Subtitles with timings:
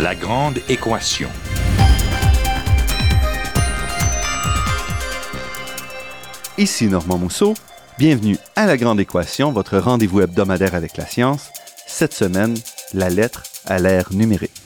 [0.00, 1.28] La grande équation.
[6.56, 7.52] Ici Normand Mousseau.
[7.98, 11.50] Bienvenue à La Grande Équation, votre rendez-vous hebdomadaire avec la science.
[11.86, 12.56] Cette semaine,
[12.94, 14.59] la lettre à l'ère numérique.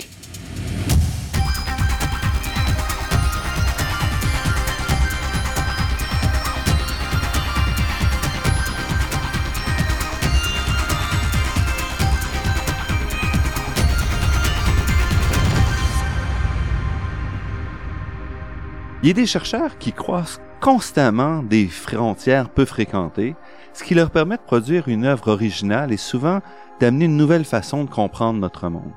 [19.05, 23.37] Il y a des chercheurs qui croisent constamment des frontières peu fréquentées,
[23.75, 26.41] ce qui leur permet de produire une œuvre originale et souvent
[26.81, 28.95] d'amener une nouvelle façon de comprendre notre monde.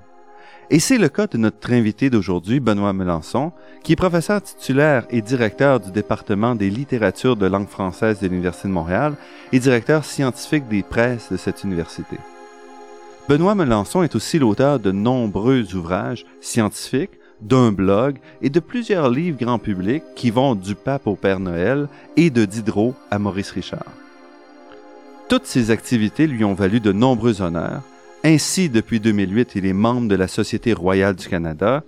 [0.70, 3.52] Et c'est le cas de notre invité d'aujourd'hui, Benoît Melançon,
[3.84, 8.70] qui est professeur titulaire et directeur du département des littératures de langue française de l'Université
[8.70, 9.16] de Montréal
[9.52, 12.16] et directeur scientifique des presses de cette université.
[13.28, 19.38] Benoît Melançon est aussi l'auteur de nombreux ouvrages scientifiques, d'un blog et de plusieurs livres
[19.40, 23.92] grand public qui vont du pape au Père Noël et de Diderot à Maurice Richard.
[25.30, 27.82] Toutes ces activités lui ont valu de nombreux honneurs.
[28.24, 31.84] Ainsi, depuis 2008, il est membre de la Société royale du Canada.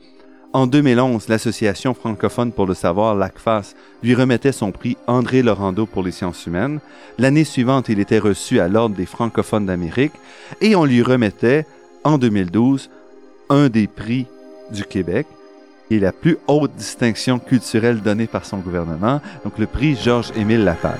[0.52, 6.04] En 2011, l'Association francophone pour le savoir, l'ACFAS, lui remettait son prix André Laurando pour
[6.04, 6.80] les sciences humaines.
[7.18, 10.14] L'année suivante, il était reçu à l'Ordre des francophones d'Amérique
[10.60, 11.66] et on lui remettait,
[12.04, 12.90] en 2012,
[13.50, 14.26] un des prix
[14.72, 15.28] du Québec,
[15.90, 21.00] et la plus haute distinction culturelle donnée par son gouvernement, donc le prix Georges-Émile Lapalme.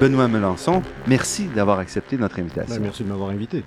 [0.00, 2.74] Benoît Melançon, merci d'avoir accepté notre invitation.
[2.76, 3.64] Ben, merci de m'avoir invité.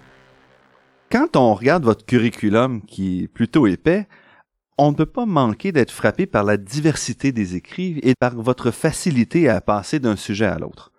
[1.12, 4.08] Quand on regarde votre curriculum qui est plutôt épais,
[4.80, 8.72] on ne peut pas manquer d'être frappé par la diversité des écrits et par votre
[8.72, 10.92] facilité à passer d'un sujet à l'autre.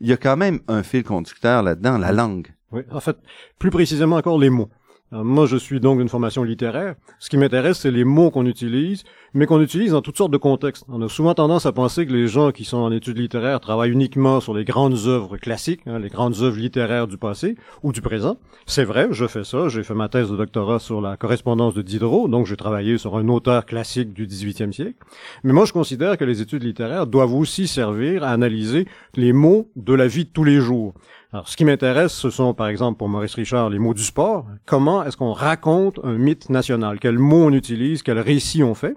[0.00, 2.54] Il y a quand même un fil conducteur là-dedans, la langue.
[2.72, 3.16] Oui, en fait,
[3.58, 4.68] plus précisément encore les mots.
[5.10, 6.94] Moi, je suis donc d'une formation littéraire.
[7.18, 10.36] Ce qui m'intéresse, c'est les mots qu'on utilise, mais qu'on utilise dans toutes sortes de
[10.36, 10.84] contextes.
[10.86, 13.90] On a souvent tendance à penser que les gens qui sont en études littéraires travaillent
[13.90, 18.02] uniquement sur les grandes œuvres classiques, hein, les grandes œuvres littéraires du passé ou du
[18.02, 18.36] présent.
[18.66, 19.68] C'est vrai, je fais ça.
[19.68, 23.16] J'ai fait ma thèse de doctorat sur la correspondance de Diderot, donc j'ai travaillé sur
[23.16, 24.98] un auteur classique du 18e siècle.
[25.42, 29.70] Mais moi, je considère que les études littéraires doivent aussi servir à analyser les mots
[29.74, 30.92] de la vie de tous les jours.
[31.30, 34.46] Alors, ce qui m'intéresse, ce sont, par exemple, pour Maurice Richard, les mots du sport.
[34.64, 36.98] Comment est-ce qu'on raconte un mythe national?
[36.98, 38.02] Quels mots on utilise?
[38.02, 38.96] Quels récits on fait?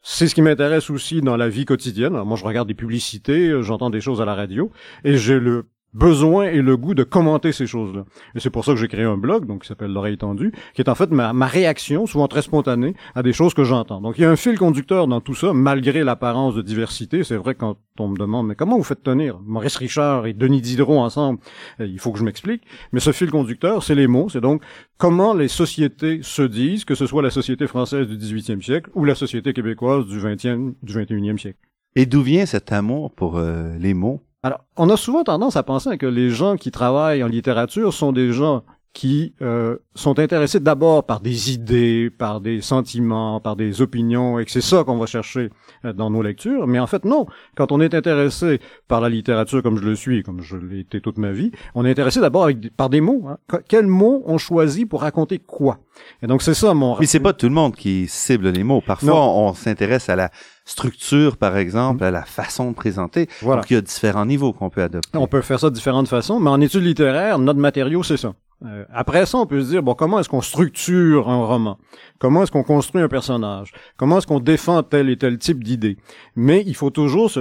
[0.00, 2.12] C'est ce qui m'intéresse aussi dans la vie quotidienne.
[2.22, 4.70] Moi, je regarde des publicités, j'entends des choses à la radio,
[5.02, 8.04] et j'ai le besoin et le goût de commenter ces choses-là.
[8.34, 10.82] Et c'est pour ça que j'ai créé un blog, donc qui s'appelle L'oreille tendue, qui
[10.82, 14.00] est en fait ma, ma, réaction, souvent très spontanée, à des choses que j'entends.
[14.00, 17.24] Donc il y a un fil conducteur dans tout ça, malgré l'apparence de diversité.
[17.24, 19.38] C'est vrai quand on me demande, mais comment vous faites tenir?
[19.44, 21.38] Maurice Richard et Denis Diderot ensemble
[21.78, 22.62] eh, Il faut que je m'explique.
[22.92, 24.28] Mais ce fil conducteur, c'est les mots.
[24.28, 24.62] C'est donc
[24.98, 29.04] comment les sociétés se disent, que ce soit la société française du 18e siècle ou
[29.04, 31.58] la société québécoise du 20e, du 21e siècle.
[31.96, 34.20] Et d'où vient cet amour pour euh, les mots?
[34.44, 38.12] Alors, on a souvent tendance à penser que les gens qui travaillent en littérature sont
[38.12, 38.62] des gens
[38.92, 44.44] qui euh, sont intéressés d'abord par des idées, par des sentiments, par des opinions, et
[44.44, 45.48] que c'est ça qu'on va chercher
[45.86, 46.66] euh, dans nos lectures.
[46.66, 47.24] Mais en fait, non.
[47.56, 51.00] Quand on est intéressé par la littérature comme je le suis, comme je l'ai été
[51.00, 53.24] toute ma vie, on est intéressé d'abord par des mots.
[53.26, 53.60] Hein.
[53.66, 55.78] Quels mots on choisit pour raconter quoi?
[56.22, 56.98] Et donc c'est ça mon.
[57.00, 58.82] Mais c'est pas tout le monde qui cible les mots.
[58.86, 60.30] Parfois, on s'intéresse à la
[60.64, 62.06] structure, par exemple, mm.
[62.06, 63.28] à la façon de présenter.
[63.42, 63.62] Voilà.
[63.62, 65.16] Donc, il y a différents niveaux qu'on peut adopter.
[65.18, 68.34] On peut faire ça de différentes façons, mais en études littéraires, notre matériau, c'est ça.
[68.64, 71.78] Euh, après ça, on peut se dire, bon, comment est-ce qu'on structure un roman?
[72.18, 73.72] Comment est-ce qu'on construit un personnage?
[73.96, 75.98] Comment est-ce qu'on défend tel et tel type d'idée?
[76.34, 77.40] Mais il faut toujours se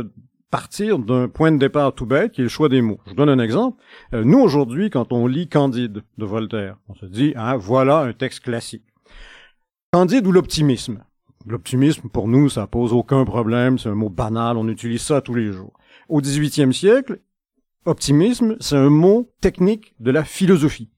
[0.52, 3.00] partir d'un point de départ tout bête, qui est le choix des mots.
[3.06, 3.82] Je vous donne un exemple.
[4.14, 8.14] Euh, nous, aujourd'hui, quand on lit Candide de Voltaire, on se dit, ah, voilà un
[8.14, 8.84] texte classique.
[9.92, 11.04] Candide ou l'optimisme?
[11.45, 15.34] L'optimisme, pour nous, ça pose aucun problème, c'est un mot banal, on utilise ça tous
[15.34, 15.74] les jours.
[16.07, 17.19] Au 18e siècle,
[17.86, 20.90] optimisme, c'est un mot technique de la philosophie.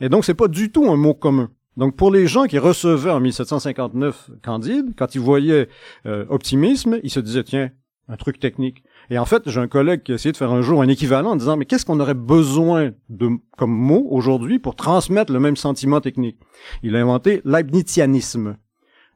[0.00, 1.50] Et donc, c'est pas du tout un mot commun.
[1.76, 5.68] Donc, pour les gens qui recevaient en 1759 Candide, quand ils voyaient
[6.06, 7.70] euh, optimisme, ils se disaient, tiens,
[8.08, 8.82] un truc technique.
[9.10, 11.32] Et en fait, j'ai un collègue qui a essayé de faire un jour un équivalent
[11.32, 15.56] en disant, mais qu'est-ce qu'on aurait besoin de, comme mot aujourd'hui pour transmettre le même
[15.56, 16.38] sentiment technique?
[16.82, 18.56] Il a inventé leibnizianisme.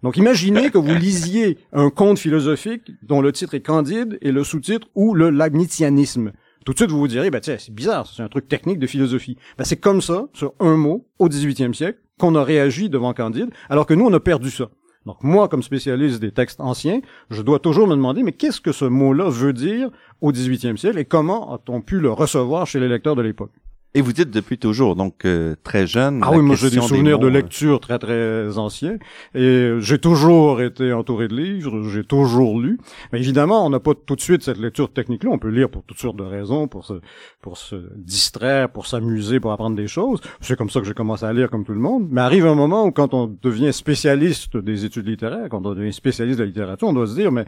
[0.02, 4.44] Donc imaginez que vous lisiez un conte philosophique dont le titre est Candide et le
[4.44, 6.32] sous-titre ou le leibnizianisme
[6.68, 9.38] tout de suite, vous vous direz, ben, c'est bizarre, c'est un truc technique de philosophie.
[9.56, 13.48] Ben, c'est comme ça, sur un mot, au 18e siècle, qu'on a réagi devant Candide,
[13.70, 14.68] alors que nous, on a perdu ça.
[15.06, 18.72] Donc, moi, comme spécialiste des textes anciens, je dois toujours me demander, mais qu'est-ce que
[18.72, 19.88] ce mot-là veut dire
[20.20, 23.52] au 18e siècle et comment a-t-on pu le recevoir chez les lecteurs de l'époque?
[23.94, 26.20] Et vous dites depuis toujours, donc euh, très jeune.
[26.22, 28.98] Ah oui, moi j'ai des souvenirs de euh, lecture très très anciens.
[29.34, 32.78] Et j'ai toujours été entouré de livres, j'ai toujours lu.
[33.12, 35.30] Mais évidemment, on n'a pas tout de suite cette lecture technique-là.
[35.32, 37.00] On peut lire pour toutes sortes de raisons, pour se,
[37.40, 40.20] pour se distraire, pour s'amuser, pour apprendre des choses.
[40.42, 42.08] C'est comme ça que j'ai commencé à lire comme tout le monde.
[42.10, 45.94] Mais arrive un moment où quand on devient spécialiste des études littéraires, quand on devient
[45.94, 47.46] spécialiste de la littérature, on doit se dire, mais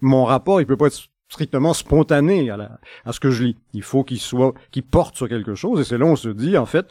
[0.00, 3.56] mon rapport, il peut pas être strictement spontané à, la, à ce que je lis.
[3.72, 5.80] Il faut qu'il soit, qu'il porte sur quelque chose.
[5.80, 6.86] Et c'est là où on se dit, en fait,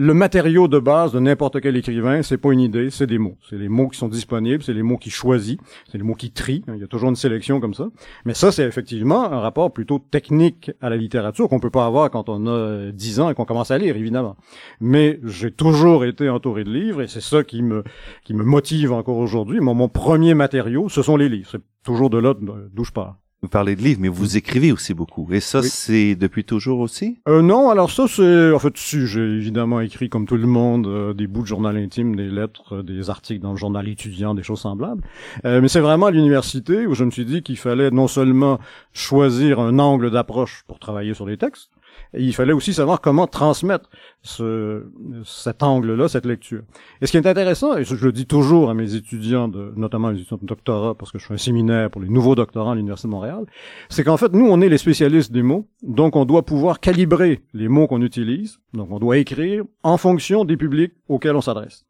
[0.00, 3.36] le matériau de base de n'importe quel écrivain, c'est pas une idée, c'est des mots.
[3.50, 5.60] C'est les mots qui sont disponibles, c'est les mots qui choisit,
[5.90, 6.62] c'est les mots qui trient.
[6.68, 7.88] Il y a toujours une sélection comme ça.
[8.24, 12.12] Mais ça, c'est effectivement un rapport plutôt technique à la littérature qu'on peut pas avoir
[12.12, 14.36] quand on a 10 ans et qu'on commence à lire, évidemment.
[14.80, 17.82] Mais j'ai toujours été entouré de livres et c'est ça qui me,
[18.22, 19.58] qui me motive encore aujourd'hui.
[19.58, 21.48] Mon, mon premier matériau, ce sont les livres.
[21.50, 23.16] C'est toujours de là d'où je pars.
[23.40, 25.28] Vous parlez de livres, mais vous écrivez aussi beaucoup.
[25.32, 27.18] Et ça, c'est depuis toujours aussi?
[27.28, 28.50] Euh, non, alors ça, c'est...
[28.50, 31.76] En fait, si, j'ai évidemment écrit, comme tout le monde, euh, des bouts de journal
[31.76, 35.04] intime, des lettres, euh, des articles dans le journal étudiant, des choses semblables.
[35.44, 38.58] Euh, mais c'est vraiment à l'université où je me suis dit qu'il fallait non seulement
[38.92, 41.70] choisir un angle d'approche pour travailler sur les textes,
[42.14, 43.90] et il fallait aussi savoir comment transmettre
[44.22, 44.86] ce,
[45.24, 46.62] cet angle-là, cette lecture.
[47.00, 50.08] Et ce qui est intéressant, et je le dis toujours à mes étudiants, de, notamment
[50.08, 52.74] les étudiants de doctorat, parce que je fais un séminaire pour les nouveaux doctorants à
[52.74, 53.44] l'Université de Montréal,
[53.88, 57.42] c'est qu'en fait, nous, on est les spécialistes des mots, donc on doit pouvoir calibrer
[57.52, 61.84] les mots qu'on utilise, donc on doit écrire en fonction des publics auxquels on s'adresse.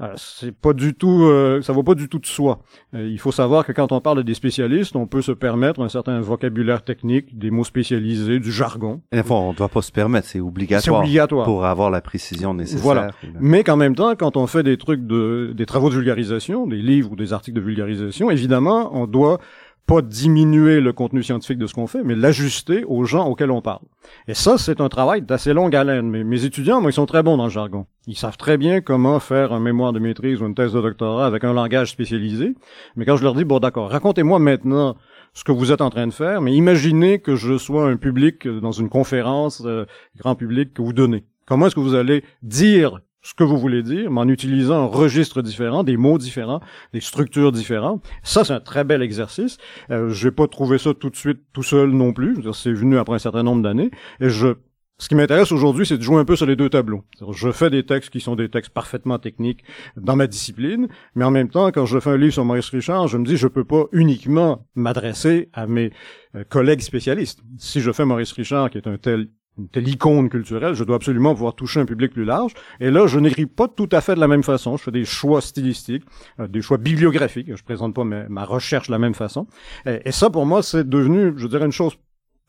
[0.00, 2.60] Euh, c'est pas du tout, euh, ça vaut pas du tout de soi.
[2.94, 5.88] Euh, il faut savoir que quand on parle des spécialistes, on peut se permettre un
[5.88, 9.02] certain vocabulaire technique, des mots spécialisés, du jargon.
[9.12, 11.00] Et enfin, on doit pas se permettre, c'est obligatoire.
[11.00, 11.44] obligatoire.
[11.44, 12.82] Pour avoir la précision nécessaire.
[12.82, 13.10] Voilà.
[13.40, 16.82] Mais qu'en même temps, quand on fait des trucs de, des travaux de vulgarisation, des
[16.82, 19.38] livres ou des articles de vulgarisation, évidemment, on doit
[19.86, 23.60] pas diminuer le contenu scientifique de ce qu'on fait, mais l'ajuster aux gens auxquels on
[23.60, 23.82] parle.
[24.28, 26.08] Et ça, c'est un travail d'assez longue haleine.
[26.08, 27.86] Mais mes étudiants, moi, ils sont très bons dans le jargon.
[28.06, 31.26] Ils savent très bien comment faire un mémoire de maîtrise ou une thèse de doctorat
[31.26, 32.54] avec un langage spécialisé.
[32.96, 34.96] Mais quand je leur dis, bon, d'accord, racontez-moi maintenant
[35.34, 38.46] ce que vous êtes en train de faire, mais imaginez que je sois un public
[38.46, 39.84] dans une conférence euh,
[40.16, 41.24] grand public que vous donnez.
[41.46, 44.86] Comment est-ce que vous allez dire ce que vous voulez dire, mais en utilisant un
[44.86, 46.60] registre différent, des mots différents,
[46.92, 48.06] des structures différentes.
[48.22, 49.56] Ça, c'est un très bel exercice.
[49.90, 52.36] Euh, je n'ai pas trouvé ça tout de suite tout seul non plus.
[52.52, 53.90] C'est venu après un certain nombre d'années.
[54.20, 54.54] Et je
[54.98, 57.02] ce qui m'intéresse aujourd'hui, c'est de jouer un peu sur les deux tableaux.
[57.32, 59.64] Je fais des textes qui sont des textes parfaitement techniques
[59.96, 60.86] dans ma discipline,
[61.16, 63.36] mais en même temps, quand je fais un livre sur Maurice Richard, je me dis
[63.36, 65.90] je peux pas uniquement m'adresser à mes
[66.36, 67.40] euh, collègues spécialistes.
[67.58, 69.26] Si je fais Maurice Richard, qui est un tel
[69.72, 72.52] telle icône culturelle, je dois absolument pouvoir toucher un public plus large.
[72.80, 74.76] Et là, je n'écris pas tout à fait de la même façon.
[74.76, 76.04] Je fais des choix stylistiques,
[76.40, 77.54] euh, des choix bibliographiques.
[77.54, 79.46] Je présente pas ma, recherche de la même façon.
[79.86, 81.96] Et, ça, pour moi, c'est devenu, je dirais, une chose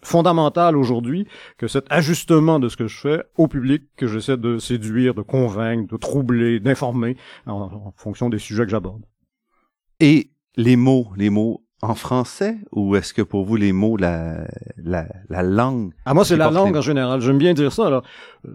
[0.02, 4.60] fondamentale aujourd'hui que cet ajustement de ce que je fais au public que j'essaie de
[4.60, 7.18] séduire, de convaincre, de troubler, d'informer
[7.48, 9.04] en, en fonction des sujets que j'aborde.
[10.00, 14.48] Et les mots, les mots en français ou est-ce que pour vous les mots, la,
[14.78, 17.22] la, la langue Ah moi c'est la langue en général.
[17.22, 17.88] J'aime bien dire ça.
[17.88, 18.04] Alors,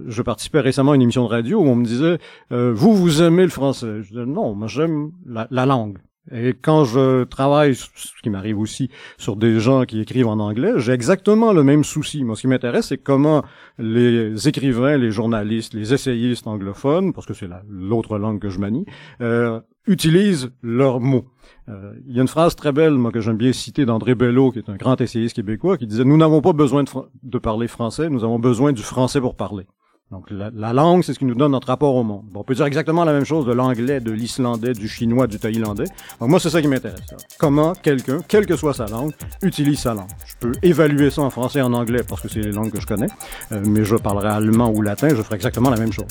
[0.06, 2.18] je participais récemment à une émission de radio où on me disait
[2.52, 4.02] euh, vous vous aimez le français.
[4.02, 5.98] Je disais non, moi j'aime la, la langue.
[6.32, 7.86] Et quand je travaille, ce
[8.22, 12.22] qui m'arrive aussi, sur des gens qui écrivent en anglais, j'ai exactement le même souci.
[12.22, 13.42] Moi, ce qui m'intéresse, c'est comment
[13.78, 18.84] les écrivains, les journalistes, les essayistes anglophones, parce que c'est l'autre langue que je manie,
[19.22, 21.26] euh, utilisent leurs mots.
[21.68, 24.50] Euh, il y a une phrase très belle, moi, que j'aime bien citer d'André Bello,
[24.50, 26.84] qui est un grand essayiste québécois, qui disait «Nous n'avons pas besoin
[27.22, 29.66] de, parler français, nous avons besoin du français pour parler».
[30.10, 32.24] Donc la, langue, c'est ce qui nous donne notre rapport au monde.
[32.34, 35.84] on peut dire exactement la même chose de l'anglais, de l'islandais, du chinois, du thaïlandais.
[36.18, 36.98] Donc moi, c'est ça qui m'intéresse.
[37.38, 40.10] Comment quelqu'un, quelle que soit sa langue, utilise sa langue.
[40.26, 42.80] Je peux évaluer ça en français et en anglais parce que c'est les langues que
[42.80, 43.06] je connais,
[43.52, 46.08] euh, mais je parlerai allemand ou latin, je ferai exactement la même chose.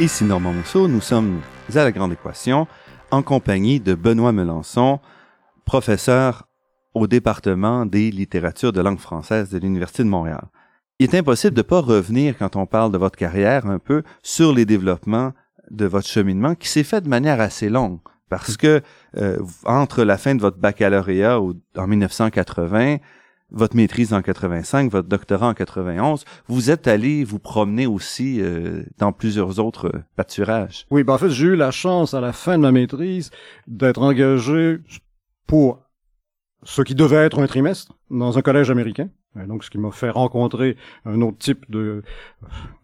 [0.00, 1.40] Ici Normand Mousseau, nous sommes
[1.74, 2.68] à la Grande Équation
[3.10, 5.00] en compagnie de Benoît Melançon,
[5.64, 6.46] professeur
[6.94, 10.44] au département des littératures de langue française de l'Université de Montréal.
[11.00, 14.04] Il est impossible de ne pas revenir quand on parle de votre carrière un peu
[14.22, 15.32] sur les développements
[15.68, 18.82] de votre cheminement qui s'est fait de manière assez longue parce que
[19.16, 22.98] euh, entre la fin de votre baccalauréat en 1980
[23.50, 28.82] votre maîtrise en 85, votre doctorat en 91, vous êtes allé vous promener aussi euh,
[28.98, 30.86] dans plusieurs autres euh, pâturages.
[30.90, 33.30] Oui, ben en fait, j'ai eu la chance à la fin de ma maîtrise
[33.66, 34.78] d'être engagé
[35.46, 35.80] pour
[36.64, 39.08] ce qui devait être un trimestre dans un collège américain.
[39.46, 42.02] donc, ce qui m'a fait rencontrer un autre type de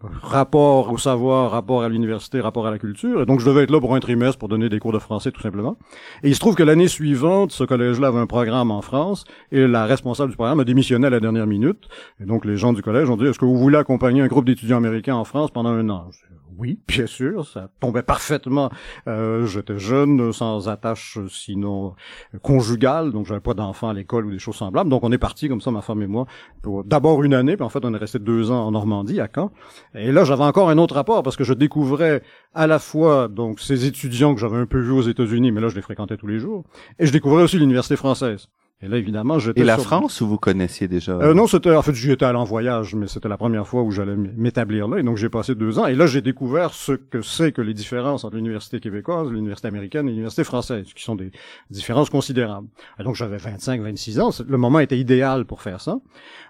[0.01, 3.23] rapport au savoir, rapport à l'université, rapport à la culture.
[3.23, 5.33] Et donc, je devais être là pour un trimestre pour donner des cours de français,
[5.33, 5.77] tout simplement.
[6.23, 9.67] Et il se trouve que l'année suivante, ce collège-là avait un programme en France et
[9.67, 11.89] la responsable du programme a démissionné à la dernière minute.
[12.21, 14.45] Et donc, les gens du collège ont dit, est-ce que vous voulez accompagner un groupe
[14.45, 16.11] d'étudiants américains en France pendant un an?
[16.59, 18.71] Oui, bien sûr, ça tombait parfaitement.
[19.09, 21.95] Euh, J'étais jeune, sans attache sinon
[22.43, 24.91] conjugale, donc j'avais pas d'enfants à l'école ou des choses semblables.
[24.91, 26.27] Donc on est parti comme ça, ma femme et moi,
[26.63, 29.29] pour d'abord une année, puis en fait on est resté deux ans en Normandie, à
[29.33, 29.51] Caen.
[29.95, 32.23] Et là j'avais encore un autre rapport parce que je découvrais
[32.55, 35.69] à la fois donc ces étudiants que j'avais un peu vus aux États-Unis, mais là
[35.69, 36.65] je les fréquentais tous les jours,
[36.99, 38.49] et je découvrais aussi l'université française.
[38.85, 39.63] Et là, évidemment, j'étais.
[39.63, 41.13] Et la France, où vous connaissiez déjà?
[41.13, 43.83] Euh, Non, c'était en fait, j'y étais allé en voyage, mais c'était la première fois
[43.83, 45.87] où j'allais m'établir là, et donc j'ai passé deux ans.
[45.87, 50.07] Et là, j'ai découvert ce que c'est que les différences entre l'université québécoise, l'université américaine
[50.07, 51.31] et l'université française, qui sont des
[51.71, 52.69] différences considérables.
[53.01, 54.31] Et donc, j'avais 25, 26 ans.
[54.47, 55.97] Le moment était idéal pour faire ça.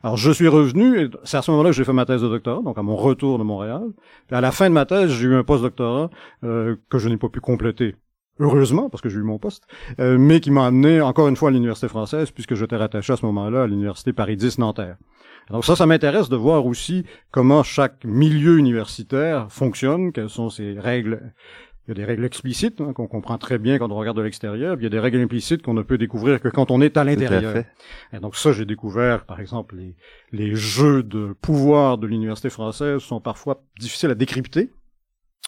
[0.02, 2.28] Alors, je suis revenu, et c'est à ce moment-là que j'ai fait ma thèse de
[2.28, 3.84] doctorat, donc à mon retour de Montréal.
[4.32, 6.10] À la fin de ma thèse, j'ai eu un post-doctorat
[6.42, 7.94] euh, que je n'ai pas pu compléter
[8.40, 9.64] heureusement, parce que j'ai eu mon poste,
[10.00, 13.16] euh, mais qui m'a amené encore une fois à l'université française, puisque j'étais rattaché à
[13.16, 14.96] ce moment-là à l'université Paris 10 Nanterre.
[15.50, 20.78] Donc ça, ça m'intéresse de voir aussi comment chaque milieu universitaire fonctionne, quelles sont ses
[20.78, 21.34] règles.
[21.86, 24.22] Il y a des règles explicites hein, qu'on comprend très bien quand on regarde de
[24.22, 26.96] l'extérieur, il y a des règles implicites qu'on ne peut découvrir que quand on est
[26.96, 27.62] à l'intérieur.
[28.14, 29.94] Et donc ça, j'ai découvert, par exemple, les,
[30.32, 34.70] les jeux de pouvoir de l'université française sont parfois difficiles à décrypter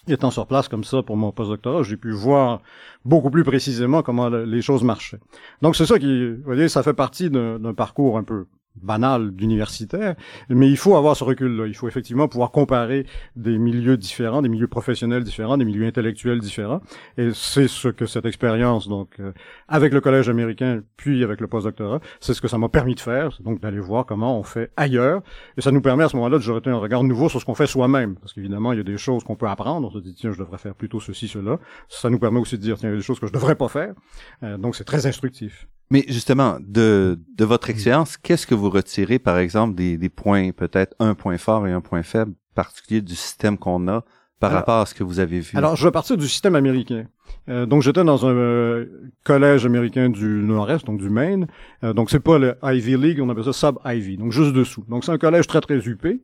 [0.09, 2.61] étant sur place comme ça pour mon postdoctorat, j'ai pu voir
[3.05, 5.21] beaucoup plus précisément comment les choses marchaient.
[5.63, 8.47] Donc c'est ça qui, vous voyez, ça fait partie d'un parcours un peu
[8.83, 10.14] banal d'universitaire,
[10.49, 11.66] mais il faut avoir ce recul-là.
[11.66, 16.40] Il faut effectivement pouvoir comparer des milieux différents, des milieux professionnels différents, des milieux intellectuels
[16.40, 16.80] différents.
[17.18, 19.33] Et c'est ce que cette expérience, donc, euh,
[19.68, 23.00] avec le collège américain, puis avec le postdoctorat, c'est ce que ça m'a permis de
[23.00, 25.23] faire, donc d'aller voir comment on fait ailleurs.
[25.56, 27.54] Et ça nous permet à ce moment-là de jeter un regard nouveau sur ce qu'on
[27.54, 28.16] fait soi-même.
[28.16, 29.88] Parce qu'évidemment, il y a des choses qu'on peut apprendre.
[29.88, 31.59] On se dit, tiens, je devrais faire plutôt ceci, cela.
[31.88, 33.54] Ça nous permet aussi de dire, tiens, il y a des choses que je devrais
[33.56, 33.95] pas faire.
[34.42, 35.68] Euh, donc, c'est très instructif.
[35.90, 40.50] Mais justement, de, de votre expérience, qu'est-ce que vous retirez, par exemple, des, des points,
[40.50, 44.05] peut-être un point fort et un point faible particulier du système qu'on a
[44.40, 45.57] par rapport à ce que vous avez vu?
[45.57, 47.07] Alors, je vais partir du système américain.
[47.49, 48.87] Euh, donc, j'étais dans un euh,
[49.25, 51.47] collège américain du Nord-Est, donc du Maine.
[51.85, 54.85] Euh, donc, c'est pas le Ivy League, on appelle ça Sub-Ivy, donc juste dessous.
[54.88, 56.21] Donc, c'est un collège très, très huppé,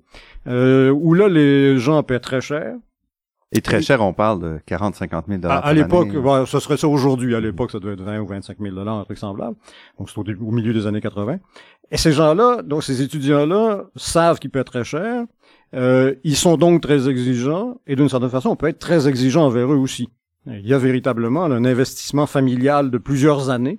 [0.48, 2.74] euh, où là, les gens paient très cher.
[3.54, 5.64] Et très cher, on parle de 40, 50 000 dollars.
[5.64, 6.08] À, l'époque,
[6.46, 7.34] ce serait ça aujourd'hui.
[7.34, 9.56] À l'époque, ça devait être 20 ou 25 000 dollars, un truc semblable.
[9.98, 11.38] Donc, c'est au, au, milieu des années 80.
[11.90, 15.24] Et ces gens-là, donc ces étudiants-là, savent qu'ils paient très cher.
[15.74, 17.76] Euh, ils sont donc très exigeants.
[17.86, 20.08] Et d'une certaine façon, on peut être très exigeant envers eux aussi.
[20.46, 23.78] Il y a véritablement un investissement familial de plusieurs années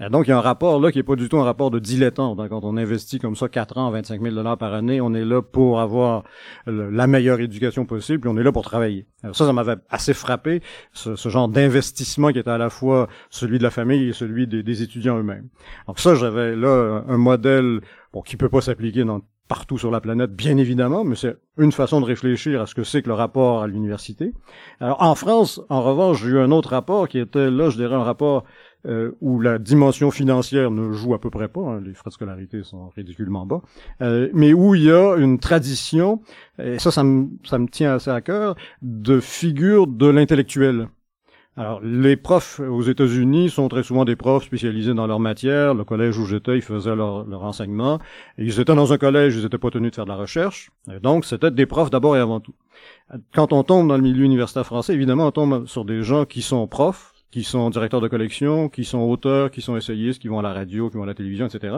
[0.00, 1.70] euh, donc, il y a un rapport là qui est pas du tout un rapport
[1.70, 2.36] de dilettante.
[2.36, 5.24] Donc, quand on investit comme ça 4 ans, 25 000 dollars par année, on est
[5.24, 6.24] là pour avoir
[6.66, 9.06] la meilleure éducation possible, puis on est là pour travailler.
[9.22, 10.62] Ça, ça m'avait assez frappé,
[10.92, 14.62] ce, genre d'investissement qui était à la fois celui de la famille et celui des,
[14.62, 15.48] des étudiants eux-mêmes.
[15.86, 17.80] Donc ça, j'avais là un modèle
[18.12, 19.20] bon, qui peut pas s'appliquer dans
[19.50, 22.84] partout sur la planète, bien évidemment, mais c'est une façon de réfléchir à ce que
[22.84, 24.32] c'est que le rapport à l'université.
[24.78, 27.96] Alors en France, en revanche, j'ai eu un autre rapport qui était là, je dirais,
[27.96, 28.44] un rapport
[28.86, 32.14] euh, où la dimension financière ne joue à peu près pas, hein, les frais de
[32.14, 33.60] scolarité sont ridiculement bas,
[34.02, 36.22] euh, mais où il y a une tradition,
[36.62, 40.86] et ça, ça me, ça me tient assez à cœur, de figure de l'intellectuel.
[41.60, 45.74] Alors, les profs aux États-Unis sont très souvent des profs spécialisés dans leur matière.
[45.74, 47.98] Le collège où j'étais, ils faisaient leur, leur enseignement.
[48.38, 50.70] Ils étaient dans un collège, ils n'étaient pas tenus de faire de la recherche.
[50.90, 52.54] Et donc, c'était des profs d'abord et avant tout.
[53.34, 56.40] Quand on tombe dans le milieu universitaire français, évidemment, on tombe sur des gens qui
[56.40, 60.38] sont profs, qui sont directeurs de collection, qui sont auteurs, qui sont essayistes, qui vont
[60.38, 61.76] à la radio, qui vont à la télévision, etc.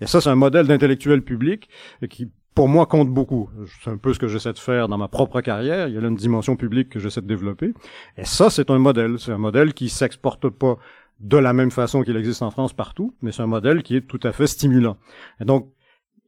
[0.00, 1.68] Et ça, c'est un modèle d'intellectuel public
[2.08, 3.50] qui, pour moi, compte beaucoup.
[3.82, 5.88] C'est un peu ce que j'essaie de faire dans ma propre carrière.
[5.88, 7.74] Il y a là une dimension publique que j'essaie de développer.
[8.16, 9.18] Et ça, c'est un modèle.
[9.18, 10.76] C'est un modèle qui s'exporte pas
[11.20, 14.02] de la même façon qu'il existe en France partout, mais c'est un modèle qui est
[14.02, 14.96] tout à fait stimulant.
[15.40, 15.70] Et donc,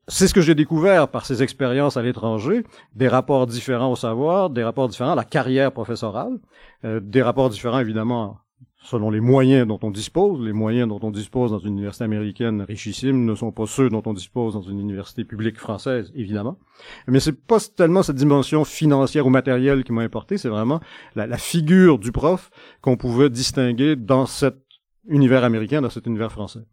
[0.09, 2.65] c'est ce que j'ai découvert par ces expériences à l'étranger,
[2.95, 6.39] des rapports différents au savoir, des rapports différents à la carrière professorale,
[6.85, 8.39] euh, des rapports différents évidemment
[8.83, 10.41] selon les moyens dont on dispose.
[10.41, 14.03] Les moyens dont on dispose dans une université américaine richissime ne sont pas ceux dont
[14.07, 16.59] on dispose dans une université publique française, évidemment.
[17.07, 20.81] Mais c'est pas tellement cette dimension financière ou matérielle qui m'a importé, c'est vraiment
[21.15, 24.57] la, la, figure du prof qu'on pouvait distinguer dans cet
[25.09, 26.65] univers américain, dans cet univers français.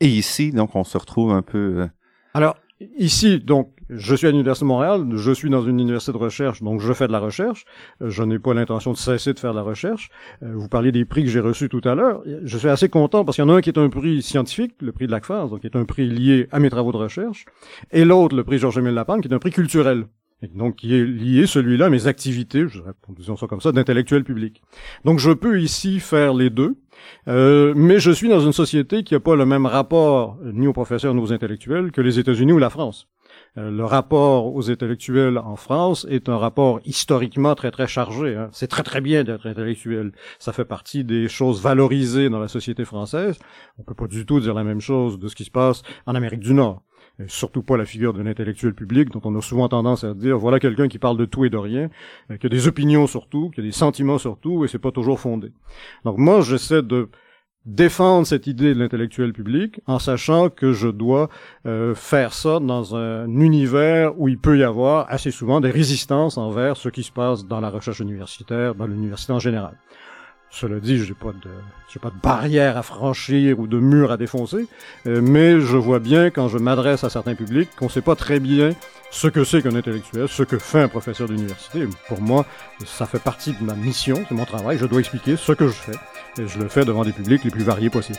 [0.00, 1.80] Et ici, donc, on se retrouve un peu...
[1.80, 1.88] Euh,
[2.34, 2.56] Alors,
[2.96, 6.62] Ici, donc, je suis à l'Université de Montréal, je suis dans une université de recherche,
[6.62, 7.64] donc je fais de la recherche.
[8.02, 10.10] Euh, je n'ai pas l'intention de cesser de faire de la recherche.
[10.44, 12.22] Euh, vous parliez des prix que j'ai reçus tout à l'heure.
[12.44, 14.74] Je suis assez content parce qu'il y en a un qui est un prix scientifique,
[14.80, 17.46] le prix de l'ACFAS, donc qui est un prix lié à mes travaux de recherche,
[17.90, 20.06] et l'autre, le prix Georges-Émile Lapalme, qui est un prix culturel.
[20.40, 24.22] Et donc, qui est lié, celui-là, à mes activités, je disons ça comme ça, d'intellectuel
[24.22, 24.62] public.
[25.04, 26.76] Donc, je peux ici faire les deux,
[27.28, 30.72] euh, mais je suis dans une société qui n'a pas le même rapport, ni aux
[30.72, 33.08] professeurs, ni aux intellectuels, que les États-Unis ou la France.
[33.56, 38.36] Euh, le rapport aux intellectuels en France est un rapport historiquement très très chargé.
[38.36, 38.48] Hein.
[38.52, 40.12] C'est très très bien d'être intellectuel.
[40.38, 43.38] Ça fait partie des choses valorisées dans la société française.
[43.78, 46.14] On peut pas du tout dire la même chose de ce qui se passe en
[46.14, 46.82] Amérique du Nord.
[47.26, 50.60] Surtout pas la figure d'un intellectuel public dont on a souvent tendance à dire voilà
[50.60, 51.90] quelqu'un qui parle de tout et de rien,
[52.30, 54.78] euh, qui a des opinions sur tout, qui a des sentiments sur tout, et c'est
[54.78, 55.50] pas toujours fondé.
[56.04, 57.08] Donc moi j'essaie de
[57.66, 61.28] défendre cette idée de l'intellectuel public en sachant que je dois
[61.66, 66.38] euh, faire ça dans un univers où il peut y avoir assez souvent des résistances
[66.38, 69.76] envers ce qui se passe dans la recherche universitaire, dans l'université en général.
[70.50, 71.50] Cela dit, j'ai pas de,
[71.92, 74.66] j'ai pas de barrière à franchir ou de mur à défoncer,
[75.06, 78.40] euh, mais je vois bien quand je m'adresse à certains publics qu'on sait pas très
[78.40, 78.70] bien
[79.10, 81.86] ce que c'est qu'un intellectuel, ce que fait un professeur d'université.
[82.08, 82.46] Pour moi,
[82.84, 84.78] ça fait partie de ma mission, c'est mon travail.
[84.78, 85.96] Je dois expliquer ce que je fais,
[86.42, 88.18] et je le fais devant des publics les plus variés possibles.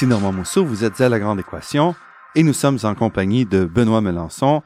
[0.00, 1.94] Ici Normand Mousseau, vous êtes à La Grande Équation
[2.34, 4.62] et nous sommes en compagnie de Benoît Melançon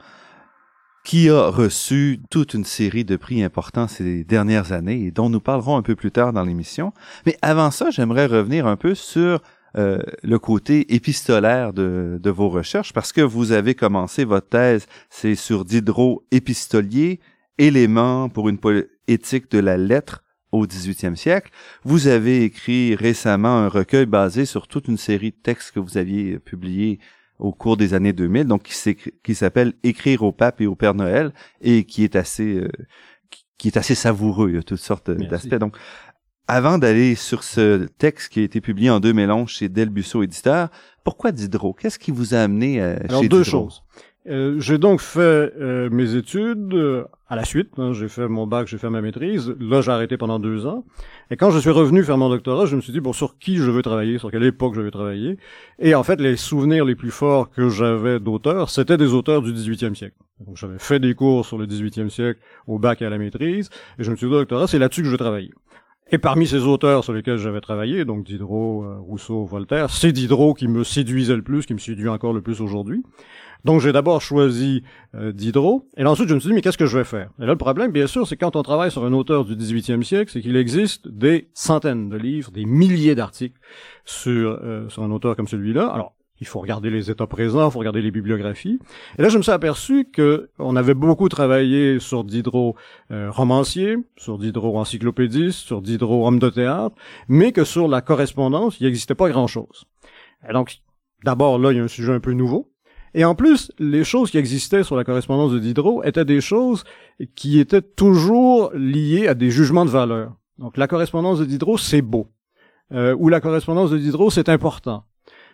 [1.03, 5.41] qui a reçu toute une série de prix importants ces dernières années et dont nous
[5.41, 6.93] parlerons un peu plus tard dans l'émission.
[7.25, 9.41] Mais avant ça, j'aimerais revenir un peu sur
[9.77, 15.35] euh, le côté épistolaire de, vos recherches parce que vous avez commencé votre thèse, c'est
[15.35, 17.19] sur Diderot épistolier,
[17.57, 18.57] éléments pour une
[19.09, 20.23] éthique de la lettre
[20.57, 21.51] au 18e siècle.
[21.83, 25.97] Vous avez écrit récemment un recueil basé sur toute une série de textes que vous
[25.97, 26.99] aviez publiés
[27.39, 31.33] au cours des années 2000, donc qui s'appelle Écrire au pape et au Père Noël
[31.61, 32.69] et qui est assez euh,
[33.57, 34.49] qui est assez savoureux.
[34.49, 35.55] Il y a toutes sortes d'aspects.
[35.55, 35.77] Donc,
[36.47, 40.69] avant d'aller sur ce texte qui a été publié en 2011 chez Delbusso Éditeur,
[41.03, 41.73] pourquoi Diderot?
[41.73, 43.83] Qu'est-ce qui vous a amené à Alors, deux choses.
[44.27, 47.69] Euh, j'ai donc fait euh, mes études euh, à la suite.
[47.77, 49.53] Hein, j'ai fait mon bac, j'ai fait ma maîtrise.
[49.59, 50.83] Là, j'ai arrêté pendant deux ans.
[51.29, 53.57] Et quand je suis revenu faire mon doctorat, je me suis dit, bon, sur qui
[53.57, 55.37] je veux travailler, sur quelle époque je veux travailler?
[55.77, 59.53] Et en fait, les souvenirs les plus forts que j'avais d'auteurs, c'était des auteurs du
[59.53, 60.15] 18e siècle.
[60.39, 63.69] Donc, j'avais fait des cours sur le 18e siècle au bac et à la maîtrise.
[63.99, 65.51] Et je me suis dit, doctorat, c'est là-dessus que je veux travailler.
[66.11, 70.67] Et parmi ces auteurs sur lesquels j'avais travaillé, donc Diderot, Rousseau, Voltaire, c'est Diderot qui
[70.67, 73.03] me séduisait le plus, qui me séduit encore le plus aujourd'hui.
[73.63, 74.83] Donc j'ai d'abord choisi
[75.15, 77.29] euh, Diderot, et ensuite je me suis dit, mais qu'est-ce que je vais faire?
[77.39, 80.03] Et là, le problème, bien sûr, c'est quand on travaille sur un auteur du 18e
[80.03, 83.59] siècle, c'est qu'il existe des centaines de livres, des milliers d'articles
[84.05, 85.87] sur, euh, sur un auteur comme celui-là.
[85.87, 88.79] Alors, il faut regarder les états présents, il faut regarder les bibliographies.
[89.17, 92.75] Et là, je me suis aperçu que on avait beaucoup travaillé sur Diderot
[93.11, 96.95] euh, romancier, sur Diderot encyclopédiste, sur Diderot homme de théâtre,
[97.29, 99.85] mais que sur la correspondance, il n'existait pas grand-chose.
[100.49, 100.77] Et donc,
[101.23, 102.71] d'abord, là, il y a un sujet un peu nouveau.
[103.15, 106.83] Et en plus, les choses qui existaient sur la correspondance de Diderot étaient des choses
[107.33, 110.33] qui étaient toujours liées à des jugements de valeur.
[110.59, 112.27] Donc la correspondance de Diderot, c'est beau.
[112.91, 115.05] Euh, ou la correspondance de Diderot, c'est important.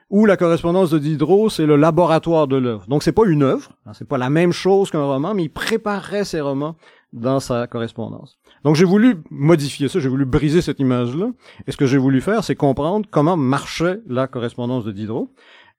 [0.10, 2.88] Ou la correspondance de Diderot, c'est le laboratoire de l'œuvre.
[2.88, 5.50] Donc c'est pas une œuvre, hein, c'est pas la même chose qu'un roman, mais il
[5.50, 6.76] préparait ses romans
[7.14, 8.40] dans sa correspondance.
[8.64, 11.28] Donc j'ai voulu modifier ça, j'ai voulu briser cette image-là.
[11.68, 15.32] Et ce que j'ai voulu faire, c'est comprendre comment marchait la correspondance de Diderot,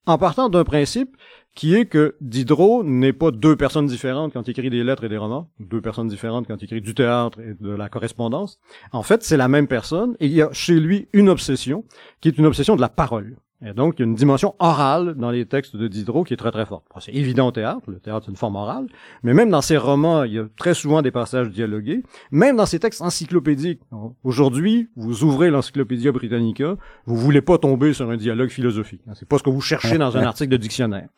[0.07, 1.16] en partant d'un principe
[1.55, 5.09] qui est que Diderot n'est pas deux personnes différentes quand il écrit des lettres et
[5.09, 8.59] des romans, deux personnes différentes quand il écrit du théâtre et de la correspondance.
[8.93, 11.85] En fait, c'est la même personne et il y a chez lui une obsession
[12.21, 13.37] qui est une obsession de la parole.
[13.64, 16.37] Et donc, il y a une dimension orale dans les textes de Diderot qui est
[16.37, 16.85] très très forte.
[16.98, 18.87] C'est évident au théâtre, le théâtre c'est une forme orale,
[19.22, 22.03] mais même dans ses romans, il y a très souvent des passages dialogués.
[22.33, 23.81] Même dans ses textes encyclopédiques.
[24.25, 29.03] Aujourd'hui, vous ouvrez l'Encyclopédia Britannica, vous voulez pas tomber sur un dialogue philosophique.
[29.14, 31.09] C'est pas ce que vous cherchez dans un article de dictionnaire.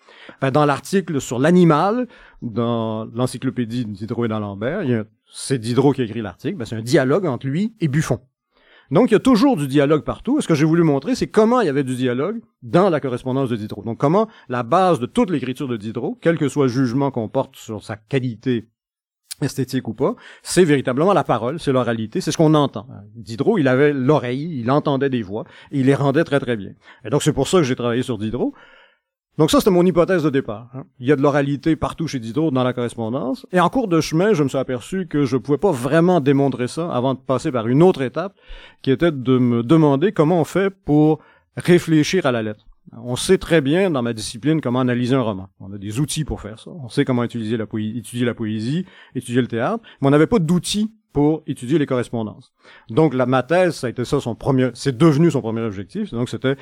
[0.52, 2.09] Dans l'article sur l'animal,
[2.42, 4.83] dans l'Encyclopédie de Diderot et d'Alembert,
[5.33, 8.20] c'est Diderot qui a écrit l'article, ben, c'est un dialogue entre lui et Buffon.
[8.90, 10.40] Donc, il y a toujours du dialogue partout.
[10.40, 13.49] Ce que j'ai voulu montrer, c'est comment il y avait du dialogue dans la correspondance
[13.51, 13.83] de Diderot.
[13.83, 17.29] Donc, comment la base de toute l'écriture de Diderot, quel que soit le jugement qu'on
[17.29, 18.68] porte sur sa qualité
[19.40, 22.87] esthétique ou pas, c'est véritablement la parole, c'est l'oralité, c'est ce qu'on entend.
[23.14, 26.70] Diderot, il avait l'oreille, il entendait des voix, et il les rendait très très bien.
[27.05, 28.55] Et donc c'est pour ça que j'ai travaillé sur Diderot.
[29.37, 30.68] Donc ça, c'était mon hypothèse de départ.
[30.75, 30.85] hein.
[31.01, 33.47] Il y a de l'oralité partout chez Diderot dans la correspondance.
[33.51, 36.68] Et en cours de chemin, je me suis aperçu que je pouvais pas vraiment démontrer
[36.68, 38.35] ça avant de passer par une autre étape,
[38.83, 41.18] qui était de me demander comment on fait pour
[41.57, 42.64] réfléchir à la lettre.
[42.92, 45.49] On sait très bien dans ma discipline comment analyser un roman.
[45.59, 46.70] On a des outils pour faire ça.
[46.70, 47.66] On sait comment étudier la
[48.35, 48.85] poésie,
[49.16, 52.53] étudier le théâtre, mais on n'avait pas d'outils pour étudier les correspondances.
[52.90, 56.12] Donc la, ma thèse, ça a été ça son premier, c'est devenu son premier objectif.
[56.12, 56.57] Donc c'était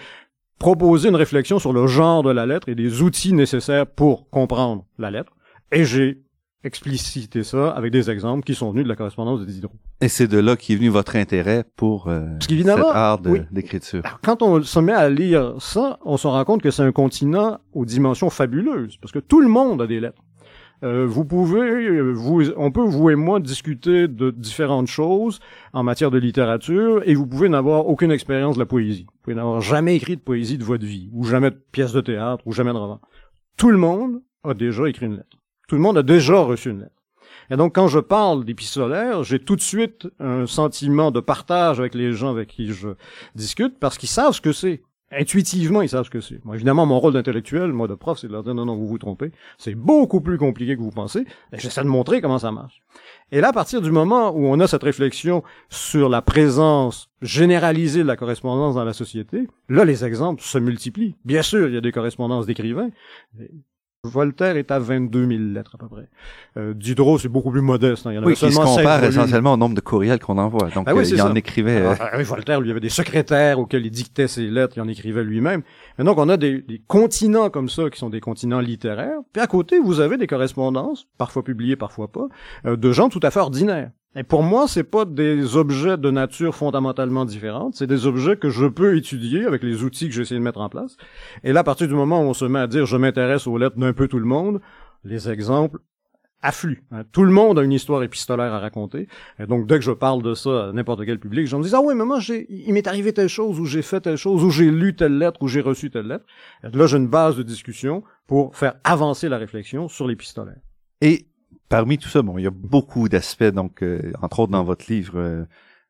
[0.62, 4.85] proposer une réflexion sur le genre de la lettre et des outils nécessaires pour comprendre
[4.96, 5.33] la lettre.
[5.72, 6.22] Et j'ai
[6.62, 9.75] explicité ça avec des exemples qui sont venus de la correspondance de Diderot.
[10.01, 13.40] Et c'est de là qu'est venu votre intérêt pour euh, cet art de- oui.
[13.51, 14.03] d'écriture.
[14.05, 16.92] Alors, quand on se met à lire ça, on se rend compte que c'est un
[16.92, 20.22] continent aux dimensions fabuleuses, parce que tout le monde a des lettres.
[20.85, 25.40] Euh, vous pouvez, vous, on peut vous et moi discuter de différentes choses
[25.72, 29.07] en matière de littérature, et vous pouvez n'avoir aucune expérience de la poésie.
[29.22, 32.42] Pouvez n'avoir jamais écrit de poésie de votre vie, ou jamais de pièce de théâtre,
[32.46, 33.00] ou jamais de roman.
[33.56, 35.38] Tout le monde a déjà écrit une lettre.
[35.68, 37.02] Tout le monde a déjà reçu une lettre.
[37.50, 41.94] Et donc, quand je parle d'épistolaire, j'ai tout de suite un sentiment de partage avec
[41.94, 42.90] les gens avec qui je
[43.35, 44.82] discute, parce qu'ils savent ce que c'est.
[45.12, 46.42] Intuitivement, ils savent ce que c'est.
[46.44, 48.87] Moi, évidemment, mon rôle d'intellectuel, moi, de prof, c'est de leur dire, non, non, vous
[48.87, 49.31] vous trompez.
[49.59, 51.20] C'est beaucoup plus compliqué que vous pensez.
[51.53, 52.81] Et J'essaie de montrer comment ça marche.
[53.31, 58.03] Et là, à partir du moment où on a cette réflexion sur la présence généralisée
[58.03, 61.14] de la correspondance dans la société, là, les exemples se multiplient.
[61.25, 62.90] Bien sûr, il y a des correspondances d'écrivains.
[64.12, 66.08] Voltaire est à 22 000 lettres à peu près.
[66.56, 68.04] Euh, Diderot, c'est beaucoup plus modeste.
[68.04, 68.10] hein.
[68.10, 70.70] Il y en Oui, se seulement 16 compare essentiellement au nombre de courriels qu'on envoie.
[70.70, 71.80] Donc, Ah oui, euh, il en écrivait...
[71.80, 74.88] euh, Ah, oui, Voltaire, lui, avait des secrétaires auxquels il dictait ses lettres, il en
[74.88, 75.62] écrivait lui-même.
[76.00, 79.18] Et donc, on a des, des continents comme ça, qui sont des continents littéraires.
[79.32, 82.26] Puis à côté, vous avez des correspondances, parfois publiées, parfois pas,
[82.66, 83.92] euh, de gens tout à fait ordinaires.
[84.14, 88.51] Et pour moi, c'est pas des objets de nature fondamentalement différente, c'est des objets que
[88.51, 90.96] je peux étudier avec les outils que j'ai essayé de mettre en place.
[91.44, 93.57] Et là, à partir du moment où on se met à dire je m'intéresse aux
[93.57, 94.61] lettres d'un peu tout le monde,
[95.05, 95.79] les exemples
[96.42, 96.83] affluent.
[96.90, 97.05] hein.
[97.12, 99.09] Tout le monde a une histoire épistolaire à raconter.
[99.38, 101.81] Et donc, dès que je parle de ça à n'importe quel public, j'en dis, ah
[101.81, 104.70] oui, mais moi, il m'est arrivé telle chose, ou j'ai fait telle chose, ou j'ai
[104.70, 106.27] lu telle lettre, ou j'ai reçu telle lettre.
[106.64, 110.59] Et là, j'ai une base de discussion pour faire avancer la réflexion sur l'épistolaire.
[111.01, 111.27] Et
[111.72, 114.85] parmi tout ça, bon, il y a beaucoup d'aspects, donc, euh, entre autres dans votre
[114.92, 115.44] livre euh,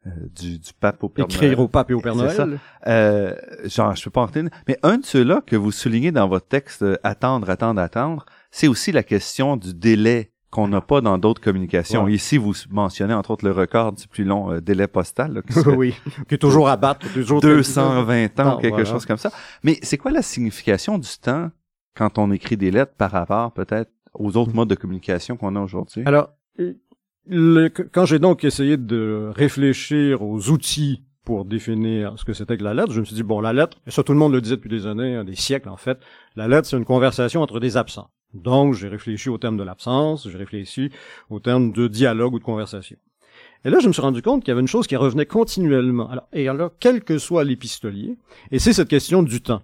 [0.07, 1.61] euh, du, du pape au Père Écrire Noël.
[1.61, 2.47] au pape et au Père C'est ça.
[2.47, 2.59] Noël.
[2.87, 6.27] Euh, genre, je peux pas en retenir, mais un de ceux-là que vous soulignez dans
[6.29, 11.01] votre texte, euh, attendre, attendre, attendre, c'est aussi la question du délai qu'on n'a pas
[11.01, 12.05] dans d'autres communications.
[12.05, 12.13] Ouais.
[12.13, 15.53] Ici, vous mentionnez entre autres le record du plus long euh, délai postal, là, qui
[15.55, 15.95] serait oui.
[16.29, 17.07] Qui est toujours à battre.
[17.13, 18.85] toujours 220 ans, Non, quelque voilà.
[18.85, 19.31] chose comme ça.
[19.63, 21.51] Mais c'est quoi la signification du temps
[21.95, 25.61] quand on écrit des lettres par rapport peut-être aux autres modes de communication qu'on a
[25.61, 26.03] aujourd'hui?
[26.07, 26.31] Alors,
[27.93, 32.75] quand j'ai donc essayé de réfléchir aux outils pour définir ce que c'était que la
[32.75, 34.57] lettre, je me suis dit, bon, la lettre, et ça tout le monde le disait
[34.57, 35.99] depuis des années, hein, des siècles en fait,
[36.35, 38.11] la lettre c'est une conversation entre des absents.
[38.35, 40.91] Donc, j'ai réfléchi au terme de l'absence, j'ai réfléchi
[41.31, 42.97] au terme de dialogue ou de conversation.
[43.65, 46.11] Et là, je me suis rendu compte qu'il y avait une chose qui revenait continuellement.
[46.11, 48.17] Alors, et alors, quel que soit l'épistolier,
[48.51, 49.63] et c'est cette question du temps.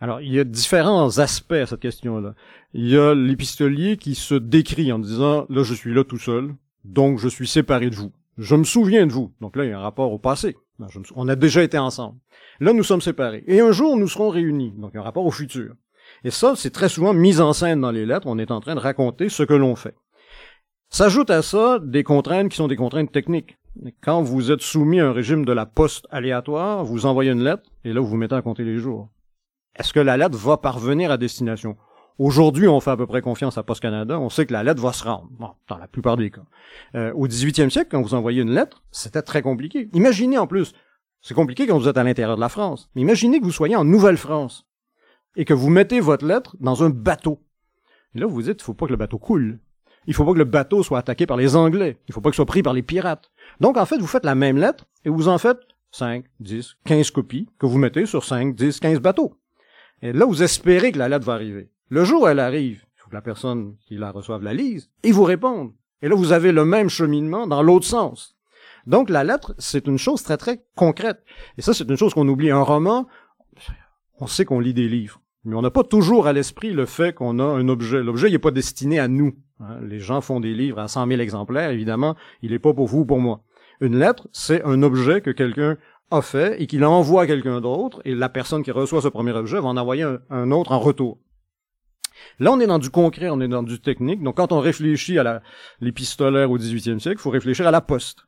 [0.00, 2.34] Alors, il y a différents aspects à cette question-là.
[2.72, 6.54] Il y a l'épistolier qui se décrit en disant, là, je suis là tout seul,
[6.84, 8.10] donc je suis séparé de vous.
[8.38, 9.32] Je me souviens de vous.
[9.42, 10.56] Donc là, il y a un rapport au passé.
[10.78, 12.18] Ben, on a déjà été ensemble.
[12.60, 13.44] Là, nous sommes séparés.
[13.46, 14.72] Et un jour, nous serons réunis.
[14.78, 15.74] Donc, il y a un rapport au futur.
[16.24, 18.26] Et ça, c'est très souvent mis en scène dans les lettres.
[18.26, 19.94] On est en train de raconter ce que l'on fait.
[20.88, 23.58] S'ajoute à ça des contraintes qui sont des contraintes techniques.
[24.00, 27.62] Quand vous êtes soumis à un régime de la poste aléatoire, vous envoyez une lettre,
[27.84, 29.08] et là, vous vous mettez à compter les jours.
[29.80, 31.74] Est-ce que la lettre va parvenir à destination?
[32.18, 34.20] Aujourd'hui, on fait à peu près confiance à Post Canada.
[34.20, 35.30] On sait que la lettre va se rendre.
[35.30, 36.42] Bon, dans la plupart des cas.
[36.96, 39.88] Euh, au 18e siècle, quand vous envoyez une lettre, c'était très compliqué.
[39.94, 40.74] Imaginez en plus,
[41.22, 42.90] c'est compliqué quand vous êtes à l'intérieur de la France.
[42.94, 44.66] Mais imaginez que vous soyez en Nouvelle-France
[45.34, 47.40] et que vous mettez votre lettre dans un bateau.
[48.14, 49.60] Et là, vous vous dites, il faut pas que le bateau coule.
[50.06, 51.96] Il faut pas que le bateau soit attaqué par les Anglais.
[52.06, 53.30] Il faut pas qu'il soit pris par les pirates.
[53.60, 55.60] Donc, en fait, vous faites la même lettre et vous en faites
[55.92, 59.40] 5, 10, 15 copies que vous mettez sur 5, 10, 15 bateaux.
[60.02, 61.70] Et là, vous espérez que la lettre va arriver.
[61.88, 64.90] Le jour où elle arrive, il faut que la personne qui la reçoive la lise
[65.02, 65.72] et vous réponde.
[66.02, 68.36] Et là, vous avez le même cheminement dans l'autre sens.
[68.86, 71.22] Donc, la lettre, c'est une chose très, très concrète.
[71.58, 72.50] Et ça, c'est une chose qu'on oublie.
[72.50, 73.06] Un roman,
[74.18, 75.20] on sait qu'on lit des livres.
[75.44, 78.02] Mais on n'a pas toujours à l'esprit le fait qu'on a un objet.
[78.02, 79.34] L'objet, n'est pas destiné à nous.
[79.60, 79.78] hein.
[79.82, 82.14] Les gens font des livres à 100 000 exemplaires, évidemment.
[82.42, 83.42] Il n'est pas pour vous ou pour moi.
[83.80, 85.78] Une lettre, c'est un objet que quelqu'un
[86.10, 89.60] a fait et qu'il envoie quelqu'un d'autre, et la personne qui reçoit ce premier objet
[89.60, 91.18] va en envoyer un, autre en retour.
[92.38, 94.22] Là, on est dans du concret, on est dans du technique.
[94.22, 95.42] Donc, quand on réfléchit à
[95.80, 98.26] l'épistolaire au 18e siècle, il faut réfléchir à la poste.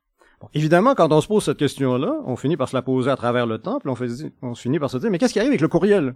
[0.54, 3.46] évidemment, quand on se pose cette question-là, on finit par se la poser à travers
[3.46, 4.08] le temps, puis on, fait,
[4.40, 6.14] on finit par se dire, mais qu'est-ce qui arrive avec le courriel?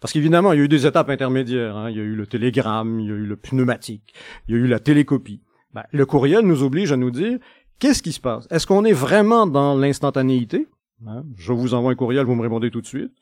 [0.00, 1.76] Parce qu'évidemment, il y a eu des étapes intermédiaires.
[1.76, 1.90] Hein.
[1.90, 4.14] Il y a eu le télégramme, il y a eu le pneumatique,
[4.48, 5.42] il y a eu la télécopie.
[5.72, 7.38] Ben, le courriel nous oblige à nous dire
[7.78, 8.46] qu'est-ce qui se passe?
[8.50, 10.66] Est-ce qu'on est vraiment dans l'instantanéité?
[11.06, 11.24] Hein?
[11.36, 13.12] Je vous envoie un courriel, vous me répondez tout de suite.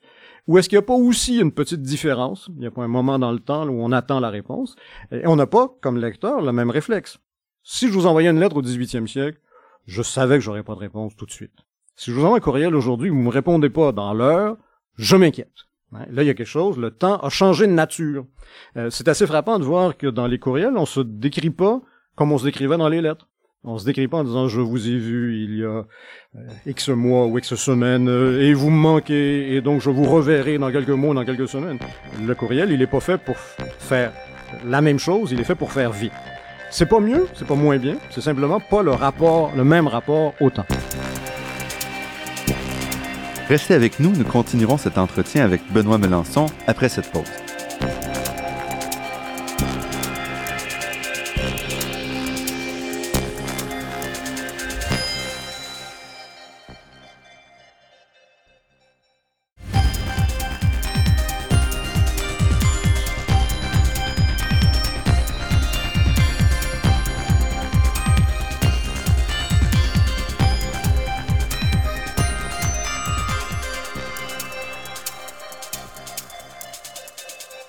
[0.46, 2.50] Ou est-ce qu'il n'y a pas aussi une petite différence?
[2.54, 4.76] Il n'y a pas un moment dans le temps où on attend la réponse.
[5.10, 7.18] Et on n'a pas, comme lecteur, le même réflexe.
[7.62, 9.40] Si je vous envoyais une lettre au 18e siècle,
[9.86, 11.64] je savais que j'aurais pas de réponse tout de suite.
[11.96, 14.56] Si je vous envoie un courriel aujourd'hui, vous me répondez pas dans l'heure,
[14.96, 15.66] je m'inquiète.
[16.10, 18.26] Là, il y a quelque chose, le temps a changé de nature.
[18.76, 21.80] Euh, c'est assez frappant de voir que dans les courriels, on se décrit pas
[22.16, 23.28] comme on se décrivait dans les lettres.
[23.66, 25.86] On se décrit pas en disant je vous ai vu il y a
[26.36, 30.04] euh, X mois ou X semaines euh, et vous me manquez et donc je vous
[30.04, 31.78] reverrai dans quelques mois, dans quelques semaines.
[32.22, 34.12] Le courriel, il est pas fait pour faire
[34.66, 36.12] la même chose, il est fait pour faire vite.
[36.70, 40.34] C'est pas mieux, c'est pas moins bien, c'est simplement pas le rapport, le même rapport
[40.40, 40.66] au temps.
[43.48, 47.43] Restez avec nous, nous continuerons cet entretien avec Benoît Melançon après cette pause.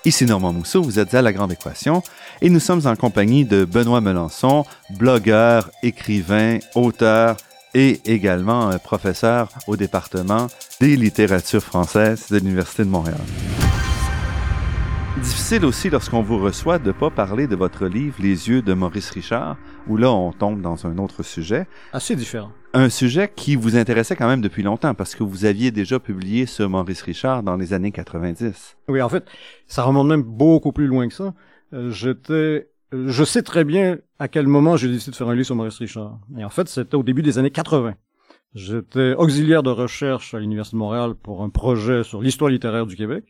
[0.06, 2.00] Ici Normand Mousseau, vous êtes à La Grande Équation
[2.40, 7.36] et nous sommes en compagnie de Benoît Melançon, blogueur, écrivain, auteur
[7.74, 10.46] et également professeur au département
[10.80, 13.18] des littératures françaises de l'Université de Montréal.
[15.20, 19.10] Difficile aussi lorsqu'on vous reçoit de pas parler de votre livre Les yeux de Maurice
[19.10, 19.56] Richard,
[19.88, 21.66] où là on tombe dans un autre sujet.
[21.92, 25.70] Assez différent un sujet qui vous intéressait quand même depuis longtemps parce que vous aviez
[25.70, 28.76] déjà publié sur Maurice Richard dans les années 90.
[28.88, 29.24] Oui, en fait,
[29.66, 31.32] ça remonte même beaucoup plus loin que ça.
[31.72, 35.46] Euh, j'étais, je sais très bien à quel moment j'ai décidé de faire un livre
[35.46, 36.18] sur Maurice Richard.
[36.36, 37.94] Et en fait, c'était au début des années 80.
[38.54, 42.96] J'étais auxiliaire de recherche à l'Université de Montréal pour un projet sur l'histoire littéraire du
[42.96, 43.24] Québec.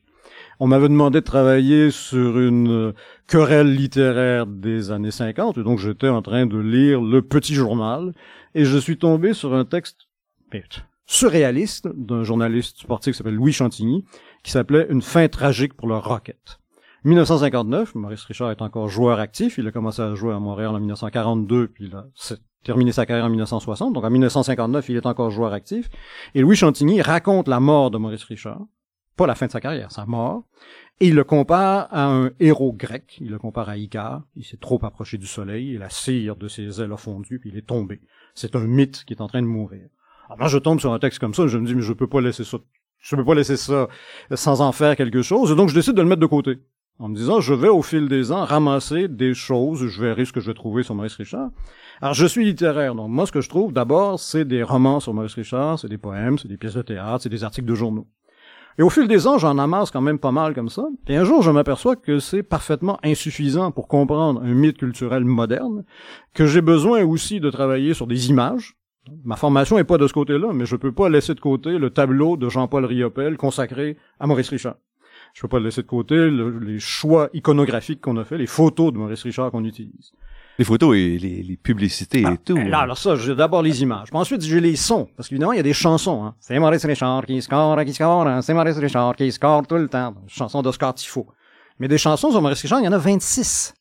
[0.59, 2.95] On m'avait demandé de travailler sur une
[3.27, 8.15] querelle littéraire des années 50, et donc j'étais en train de lire le Petit Journal,
[8.55, 10.09] et je suis tombé sur un texte
[11.05, 14.07] surréaliste d'un journaliste sportif qui s'appelle Louis Chantigny,
[14.43, 16.59] qui s'appelait Une fin tragique pour le Rocket.
[17.05, 20.81] 1959, Maurice Richard est encore joueur actif, il a commencé à jouer à Montréal en
[20.81, 22.07] 1942, puis il a
[22.65, 25.91] terminé sa carrière en 1960, donc en 1959, il est encore joueur actif,
[26.35, 28.63] et Louis Chantigny raconte la mort de Maurice Richard,
[29.17, 30.45] pas la fin de sa carrière, sa mort,
[31.01, 34.57] et il le compare à un héros grec, il le compare à Icare, il s'est
[34.57, 37.67] trop approché du soleil, et la cire de ses ailes a fondu, puis il est
[37.67, 38.01] tombé.
[38.35, 39.89] C'est un mythe qui est en train de mourir.
[40.29, 42.21] Alors je tombe sur un texte comme ça, je me dis, mais je peux pas
[42.21, 42.59] laisser ça,
[42.99, 43.89] je peux pas laisser ça
[44.35, 46.59] sans en faire quelque chose, donc je décide de le mettre de côté.
[46.99, 50.33] En me disant, je vais au fil des ans ramasser des choses, je verrai ce
[50.33, 51.51] que je vais trouver sur Maurice Richard.
[52.01, 55.13] Alors je suis littéraire, donc moi ce que je trouve d'abord, c'est des romans sur
[55.13, 58.07] Maurice Richard, c'est des poèmes, c'est des pièces de théâtre, c'est des articles de journaux.
[58.79, 60.87] Et au fil des ans, j'en amasse quand même pas mal comme ça.
[61.09, 65.85] Et un jour, je m'aperçois que c'est parfaitement insuffisant pour comprendre un mythe culturel moderne,
[66.35, 68.77] que j'ai besoin aussi de travailler sur des images.
[69.25, 71.91] Ma formation est pas de ce côté-là, mais je peux pas laisser de côté le
[71.91, 74.77] tableau de Jean-Paul Riopel consacré à Maurice Richard.
[75.33, 78.99] Je peux pas laisser de côté les choix iconographiques qu'on a fait, les photos de
[78.99, 80.13] Maurice Richard qu'on utilise.
[80.59, 82.57] Les photos et les, publicités et ah, tout.
[82.57, 84.09] Là, alors ça, j'ai d'abord les images.
[84.09, 85.09] Puis ensuite, j'ai les sons.
[85.17, 86.25] Parce qu'évidemment, il y a des chansons.
[86.25, 86.35] Hein.
[86.41, 88.27] C'est Maurice Richard qui score, qui score.
[88.27, 88.41] Hein.
[88.41, 90.15] C'est Maurice Richard qui score tout le temps.
[90.27, 91.27] Chansons d'Oscar Tifo.
[91.79, 93.75] Mais des chansons sur Maurice Richard, il y en a 26.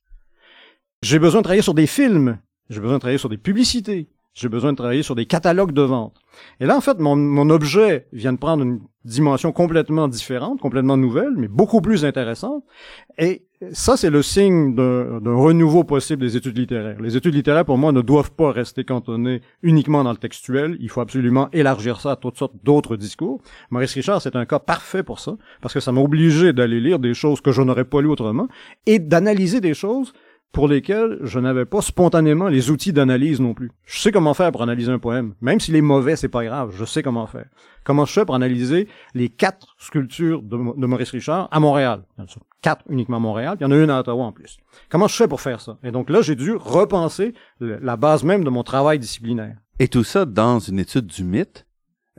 [1.02, 2.40] J'ai besoin de travailler sur des films.
[2.70, 4.10] J'ai besoin de travailler sur des publicités.
[4.34, 6.18] J'ai besoin de travailler sur des catalogues de vente.
[6.60, 10.98] Et là, en fait, mon, mon objet vient de prendre une dimension complètement différente, complètement
[10.98, 12.66] nouvelle, mais beaucoup plus intéressante.
[13.18, 17.00] Et ça, c'est le signe d'un renouveau possible des études littéraires.
[17.02, 20.78] Les études littéraires, pour moi, ne doivent pas rester cantonnées uniquement dans le textuel.
[20.80, 23.42] Il faut absolument élargir ça à toutes sortes d'autres discours.
[23.70, 27.00] Maurice Richard, c'est un cas parfait pour ça, parce que ça m'a obligé d'aller lire
[27.00, 28.48] des choses que je n'aurais pas lues autrement,
[28.86, 30.14] et d'analyser des choses
[30.56, 33.72] pour lesquels je n'avais pas spontanément les outils d'analyse non plus.
[33.84, 35.34] Je sais comment faire pour analyser un poème.
[35.42, 36.74] Même s'il est mauvais, c'est pas grave.
[36.74, 37.48] Je sais comment faire.
[37.84, 42.04] Comment je fais pour analyser les quatre sculptures de, Maurice Richard à Montréal?
[42.62, 44.58] Quatre uniquement à Montréal, il y en a une à Ottawa en plus.
[44.90, 45.78] Comment je fais pour faire ça?
[45.84, 49.58] Et donc là, j'ai dû repenser la base même de mon travail disciplinaire.
[49.80, 51.66] Et tout ça dans une étude du mythe?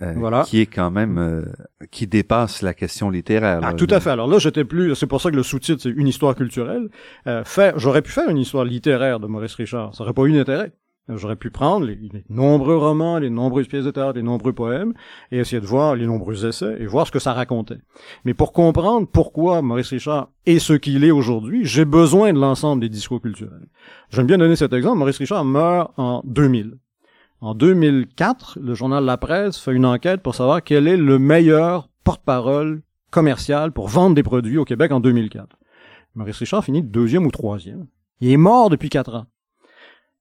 [0.03, 0.43] Euh, Voilà.
[0.43, 1.45] qui est quand même euh,
[1.91, 3.61] qui dépasse la question littéraire.
[3.63, 3.75] Ah, là.
[3.75, 4.11] tout à fait.
[4.11, 4.95] Alors là, j'étais plus.
[4.95, 6.89] C'est pour ça que le sous-titre c'est une histoire culturelle.
[7.27, 9.95] Euh, faire, j'aurais pu faire une histoire littéraire de Maurice Richard.
[9.95, 10.73] Ça aurait pas eu d'intérêt.
[11.09, 14.93] J'aurais pu prendre les, les nombreux romans, les nombreuses pièces de théâtre, les nombreux poèmes,
[15.31, 17.79] et essayer de voir les nombreux essais et voir ce que ça racontait.
[18.25, 22.81] Mais pour comprendre pourquoi Maurice Richard est ce qu'il est aujourd'hui, j'ai besoin de l'ensemble
[22.83, 23.69] des discours culturels.
[24.11, 24.99] J'aime bien donner cet exemple.
[24.99, 26.75] Maurice Richard meurt en 2000.
[27.43, 31.91] En 2004, le journal La Presse fait une enquête pour savoir quel est le meilleur
[32.03, 35.57] porte-parole commercial pour vendre des produits au Québec en 2004.
[36.15, 37.89] Maurice Richard finit deuxième ou troisième.
[38.21, 39.27] Il est mort depuis quatre ans.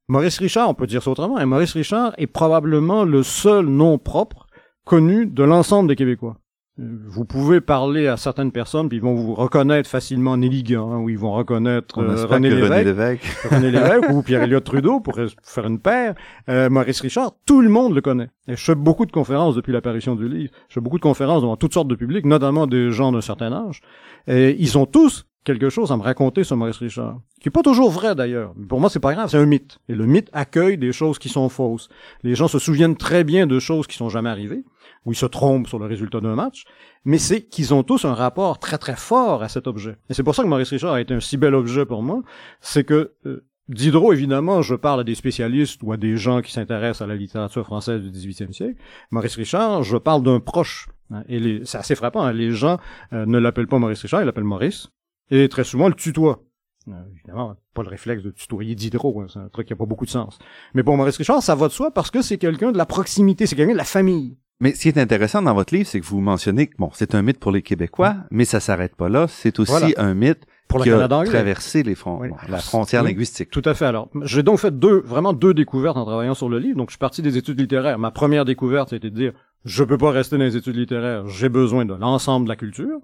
[0.10, 3.97] Maurice Richard, on peut dire ça autrement, et Maurice Richard est probablement le seul nom
[3.97, 4.47] propre
[4.84, 6.38] connu de l'ensemble des Québécois.
[6.77, 11.09] Vous pouvez parler à certaines personnes, puis ils vont vous reconnaître facilement Nelly Guin, ou
[11.09, 12.85] ils vont reconnaître On euh, René que René Lévesque.
[12.85, 13.25] Lévesque.
[13.49, 16.15] René Lévesque ou Pierre-Éliott Trudeau pour faire une paire,
[16.49, 18.29] euh, Maurice Richard, tout le monde le connaît.
[18.49, 20.51] Et je fais beaucoup de conférences depuis l'apparition du livre.
[20.67, 23.53] Je fais beaucoup de conférences devant toutes sortes de publics, notamment des gens d'un certain
[23.53, 23.79] âge.
[24.27, 27.19] Et ils ont tous quelque chose à me raconter sur Maurice Richard.
[27.39, 28.53] Qui est pas toujours vrai d'ailleurs.
[28.67, 29.79] Pour moi, c'est pas grave, c'est un mythe.
[29.88, 31.88] Et le mythe accueille des choses qui sont fausses.
[32.23, 34.63] Les gens se souviennent très bien de choses qui sont jamais arrivées,
[35.05, 36.65] ou ils se trompent sur le résultat d'un match,
[37.05, 39.95] mais c'est qu'ils ont tous un rapport très très fort à cet objet.
[40.10, 42.21] Et c'est pour ça que Maurice Richard a été un si bel objet pour moi,
[42.60, 46.51] c'est que euh, Diderot, évidemment, je parle à des spécialistes ou à des gens qui
[46.51, 48.75] s'intéressent à la littérature française du 18e siècle.
[49.12, 50.88] Maurice Richard, je parle d'un proche.
[51.12, 51.23] hein.
[51.29, 52.23] et c'est assez frappant.
[52.23, 52.34] hein.
[52.34, 52.77] Les gens
[53.13, 54.89] euh, ne l'appellent pas Maurice Richard, ils l'appellent Maurice.
[55.31, 56.41] Et très souvent, le tutoient.
[56.88, 59.85] Euh, évidemment, pas le réflexe de tutoyer Diderot, hein, c'est un truc qui a pas
[59.88, 60.38] beaucoup de sens.
[60.75, 63.47] Mais pour Maurice Richard, ça va de soi parce que c'est quelqu'un de la proximité,
[63.47, 64.38] c'est quelqu'un de la famille.
[64.59, 67.15] Mais ce qui est intéressant dans votre livre, c'est que vous mentionnez que bon, c'est
[67.15, 69.27] un mythe pour les Québécois, mais ça s'arrête pas là.
[69.27, 69.89] C'est aussi Voilà.
[69.97, 71.30] un mythe Pour le qui a Canada anglais.
[71.32, 72.30] traversé les fron- Oui.
[72.49, 73.10] la frontière Oui.
[73.12, 73.49] linguistique.
[73.51, 73.86] Tout à fait.
[73.86, 76.78] Alors, j'ai donc fait deux, vraiment deux découvertes en travaillant sur le livre.
[76.78, 77.99] Donc, je suis parti des études littéraires.
[77.99, 81.49] Ma première découverte, c'était de dire, je peux pas rester dans les études littéraires, j'ai
[81.49, 82.99] besoin de l'ensemble de la culture.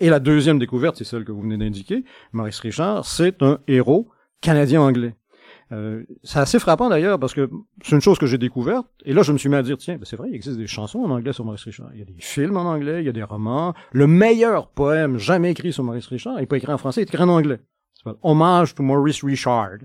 [0.00, 2.04] Et la deuxième découverte, c'est celle que vous venez d'indiquer.
[2.32, 4.08] Maurice Richard, c'est un héros
[4.40, 5.14] canadien-anglais.
[5.72, 7.48] Euh, c'est assez frappant d'ailleurs parce que
[7.82, 9.94] c'est une chose que j'ai découverte et là je me suis mis à dire tiens
[9.94, 11.90] ben c'est vrai il existe des chansons en anglais sur Maurice Richard.
[11.92, 13.72] Il y a des films en anglais il y a des romans.
[13.92, 17.04] Le meilleur poème jamais écrit sur Maurice Richard il n'est pas écrit en français il
[17.04, 17.60] est écrit en anglais.
[18.02, 19.78] S'appelle Hommage to Maurice Richard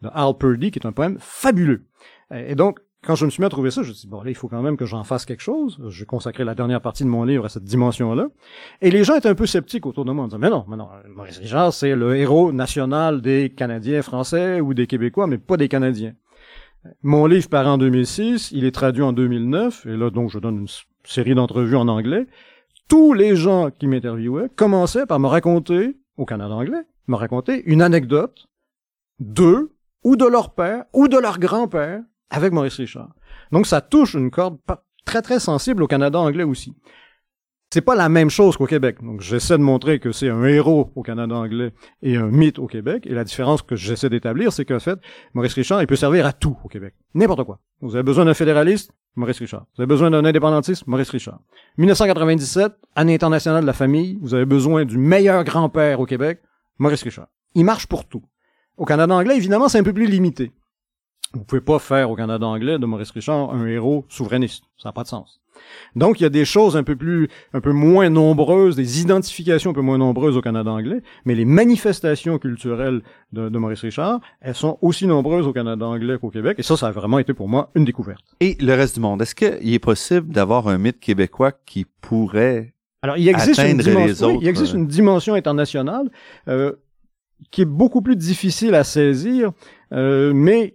[0.00, 1.84] de Al Purdy, qui est un poème fabuleux.
[2.32, 4.22] Et donc, quand je me suis mis à trouver ça, je me suis dit, bon,
[4.22, 5.80] là, il faut quand même que j'en fasse quelque chose.
[5.88, 8.28] J'ai consacré la dernière partie de mon livre à cette dimension-là.
[8.80, 10.76] Et les gens étaient un peu sceptiques autour de moi en disant, mais non, mais
[10.76, 15.56] non, Maurice Richard, c'est le héros national des Canadiens français ou des Québécois, mais pas
[15.56, 16.14] des Canadiens.
[17.02, 20.60] Mon livre paraît en 2006, il est traduit en 2009, et là, donc, je donne
[20.60, 20.68] une
[21.04, 22.26] série d'entrevues en anglais.
[22.88, 27.82] Tous les gens qui m'interviewaient commençaient par me raconter, au Canada anglais, me raconter une
[27.82, 28.46] anecdote
[29.18, 29.72] d'eux,
[30.04, 33.14] ou de leur père, ou de leur grand-père, avec Maurice Richard.
[33.52, 34.58] Donc ça touche une corde
[35.04, 36.74] très très sensible au Canada anglais aussi.
[37.72, 38.98] C'est pas la même chose qu'au Québec.
[39.02, 42.66] Donc j'essaie de montrer que c'est un héros au Canada anglais et un mythe au
[42.66, 43.06] Québec.
[43.06, 44.98] Et la différence que j'essaie d'établir, c'est qu'en fait,
[45.34, 46.94] Maurice Richard, il peut servir à tout au Québec.
[47.14, 47.58] N'importe quoi.
[47.80, 49.66] Vous avez besoin d'un fédéraliste, Maurice Richard.
[49.74, 51.40] Vous avez besoin d'un indépendantiste, Maurice Richard.
[51.78, 56.40] 1997, année internationale de la famille, vous avez besoin du meilleur grand-père au Québec,
[56.78, 57.28] Maurice Richard.
[57.54, 58.22] Il marche pour tout.
[58.76, 60.52] Au Canada anglais, évidemment, c'est un peu plus limité.
[61.36, 64.64] Vous pouvez pas faire au Canada anglais de Maurice Richard un héros souverainiste.
[64.78, 65.40] Ça n'a pas de sens.
[65.94, 69.70] Donc, il y a des choses un peu plus, un peu moins nombreuses, des identifications
[69.70, 74.20] un peu moins nombreuses au Canada anglais, mais les manifestations culturelles de, de Maurice Richard,
[74.40, 77.34] elles sont aussi nombreuses au Canada anglais qu'au Québec, et ça, ça a vraiment été
[77.34, 78.24] pour moi une découverte.
[78.40, 82.74] Et le reste du monde, est-ce qu'il est possible d'avoir un mythe québécois qui pourrait
[83.02, 86.10] Alors, il existe, une dimension, oui, il existe une dimension internationale
[86.48, 86.72] euh,
[87.50, 89.52] qui est beaucoup plus difficile à saisir,
[89.92, 90.74] euh, mais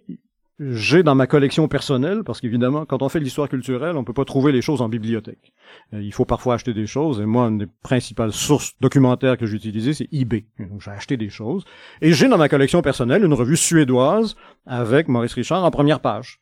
[0.70, 4.12] j'ai dans ma collection personnelle, parce qu'évidemment, quand on fait de l'histoire culturelle, on peut
[4.12, 5.52] pas trouver les choses en bibliothèque.
[5.94, 9.46] Euh, il faut parfois acheter des choses, et moi, une des principales sources documentaires que
[9.46, 9.58] j'ai
[9.92, 10.44] c'est eBay.
[10.58, 11.64] Donc, j'ai acheté des choses.
[12.00, 16.41] Et j'ai dans ma collection personnelle une revue suédoise avec Maurice Richard en première page.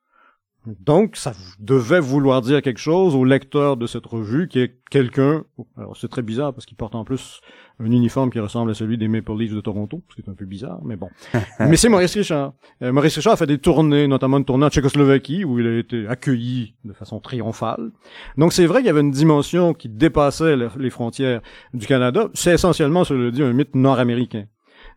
[0.67, 5.45] Donc, ça devait vouloir dire quelque chose au lecteur de cette revue, qui est quelqu'un.
[5.79, 7.41] Alors, c'est très bizarre parce qu'il porte en plus
[7.79, 10.35] un uniforme qui ressemble à celui des Maple Leafs de Toronto, ce qui est un
[10.35, 11.09] peu bizarre, mais bon.
[11.61, 12.53] mais c'est Maurice Richard.
[12.83, 15.79] Euh, Maurice Richard a fait des tournées, notamment une tournée en Tchécoslovaquie, où il a
[15.79, 17.91] été accueilli de façon triomphale.
[18.37, 21.41] Donc, c'est vrai qu'il y avait une dimension qui dépassait le- les frontières
[21.73, 22.29] du Canada.
[22.35, 24.45] C'est essentiellement, cela dit, un mythe nord-américain.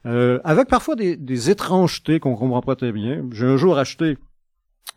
[0.06, 3.24] Euh, avec parfois des, des étrangetés qu'on comprend pas très bien.
[3.32, 4.18] J'ai un jour acheté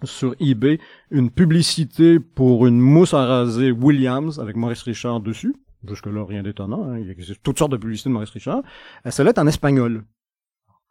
[0.03, 0.79] sur eBay
[1.11, 5.55] une publicité pour une mousse à raser Williams avec Maurice Richard dessus.
[5.89, 6.85] Jusque-là, rien d'étonnant.
[6.91, 6.99] hein.
[6.99, 8.63] Il existe toutes sortes de publicités de Maurice Richard.
[9.07, 10.05] Euh, Celle-là en espagnol.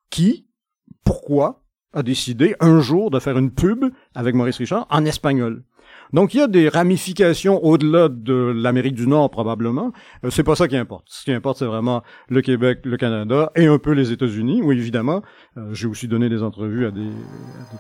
[0.10, 0.48] Qui,
[1.04, 5.64] pourquoi, a décidé un jour de faire une pub avec Maurice Richard en espagnol?
[6.16, 9.92] Donc il y a des ramifications au-delà de l'Amérique du Nord probablement.
[10.24, 11.04] Euh, c'est pas ça qui importe.
[11.08, 14.62] Ce qui importe c'est vraiment le Québec, le Canada et un peu les États-Unis.
[14.64, 15.24] Oui évidemment,
[15.58, 17.10] euh, j'ai aussi donné des entrevues à des,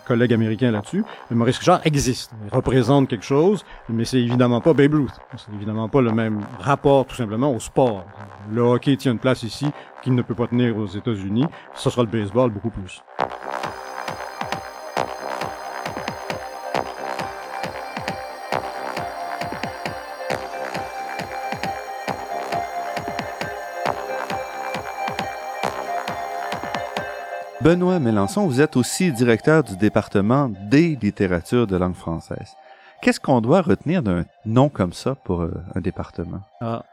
[0.06, 1.06] collègues américains là-dessus.
[1.32, 5.16] Maurice Richard existe, il représente quelque chose, mais c'est évidemment pas Babe Ruth.
[5.38, 8.06] C'est évidemment pas le même rapport tout simplement au sport.
[8.52, 9.68] Le hockey tient une place ici
[10.04, 11.46] qu'il ne peut pas tenir aux États-Unis.
[11.74, 13.02] Ce sera le baseball beaucoup plus.
[27.66, 32.53] Benoît Mélenchon, vous êtes aussi directeur du département des littératures de langue française.
[33.01, 36.41] Qu'est-ce qu'on doit retenir d'un nom comme ça pour euh, un département?
[36.61, 36.86] Ah.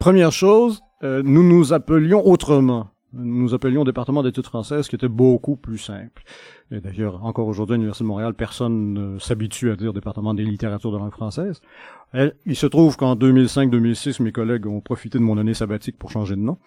[0.00, 2.88] Première chose, euh, nous nous appelions autrement.
[3.12, 6.24] Nous nous appelions département d'études françaises, qui était beaucoup plus simple.
[6.72, 10.42] Et d'ailleurs, encore aujourd'hui à l'Université de Montréal, personne ne s'habitue à dire département des
[10.42, 11.60] littératures de langue française.
[12.12, 16.34] il se trouve qu'en 2005-2006, mes collègues ont profité de mon année sabbatique pour changer
[16.34, 16.58] de nom.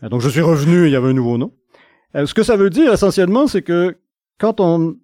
[0.00, 1.52] Donc je suis revenu, il y avait un nouveau nom.
[2.14, 3.96] Euh, ce que ça veut dire essentiellement, c'est que
[4.38, 4.96] quand on,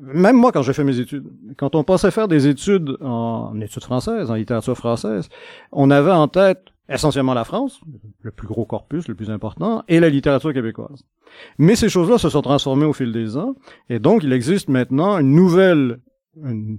[0.00, 1.24] même moi quand j'ai fait mes études,
[1.56, 5.28] quand on pensait faire des études en études françaises, en littérature française,
[5.72, 7.80] on avait en tête essentiellement la France,
[8.20, 11.04] le plus gros corpus, le plus important, et la littérature québécoise.
[11.58, 13.54] Mais ces choses-là se sont transformées au fil des ans,
[13.88, 16.00] et donc il existe maintenant une nouvelle
[16.42, 16.78] une,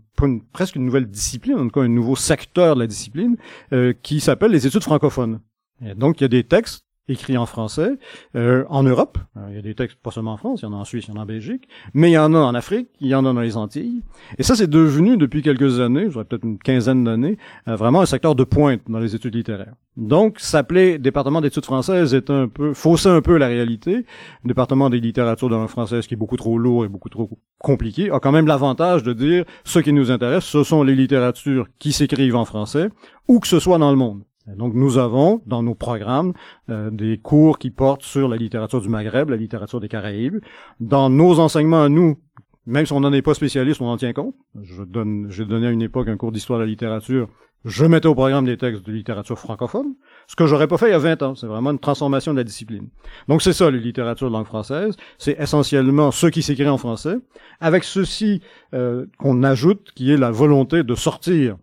[0.51, 3.37] presque une nouvelle discipline, en tout cas un nouveau secteur de la discipline,
[3.73, 5.39] euh, qui s'appelle les études francophones.
[5.83, 7.97] Et donc, il y a des textes écrit en français.
[8.35, 10.67] Euh, en Europe, euh, il y a des textes pas seulement en France, il y
[10.67, 12.39] en a en Suisse, il y en a en Belgique, mais il y en a
[12.39, 14.01] en Afrique, il y en a dans les Antilles.
[14.37, 17.37] Et ça, c'est devenu depuis quelques années, j'aurais peut-être une quinzaine d'années,
[17.67, 19.75] euh, vraiment un secteur de pointe dans les études littéraires.
[19.97, 24.05] Donc, s'appeler département d'études françaises est un peu fausser un peu la réalité.
[24.43, 27.29] Département des littératures de langue française, qui est beaucoup trop lourd et beaucoup trop
[27.59, 31.67] compliqué, a quand même l'avantage de dire ce qui nous intéresse, ce sont les littératures
[31.79, 32.89] qui s'écrivent en français,
[33.29, 34.23] où que ce soit dans le monde.
[34.47, 36.33] Donc nous avons dans nos programmes
[36.69, 40.39] euh, des cours qui portent sur la littérature du Maghreb, la littérature des Caraïbes.
[40.79, 42.17] Dans nos enseignements à nous,
[42.65, 44.35] même si on n'en est pas spécialiste, on en tient compte.
[44.61, 47.27] Je donne, j'ai donné à une époque un cours d'histoire de la littérature.
[47.63, 49.95] Je mettais au programme des textes de littérature francophone,
[50.27, 51.33] ce que j'aurais pas fait il y a 20 ans.
[51.33, 52.89] C'est vraiment une transformation de la discipline.
[53.27, 54.95] Donc c'est ça, les littératures de langue française.
[55.17, 57.15] C'est essentiellement ce qui s'écrit en français,
[57.59, 58.41] avec ceci
[58.75, 61.57] euh, qu'on ajoute, qui est la volonté de sortir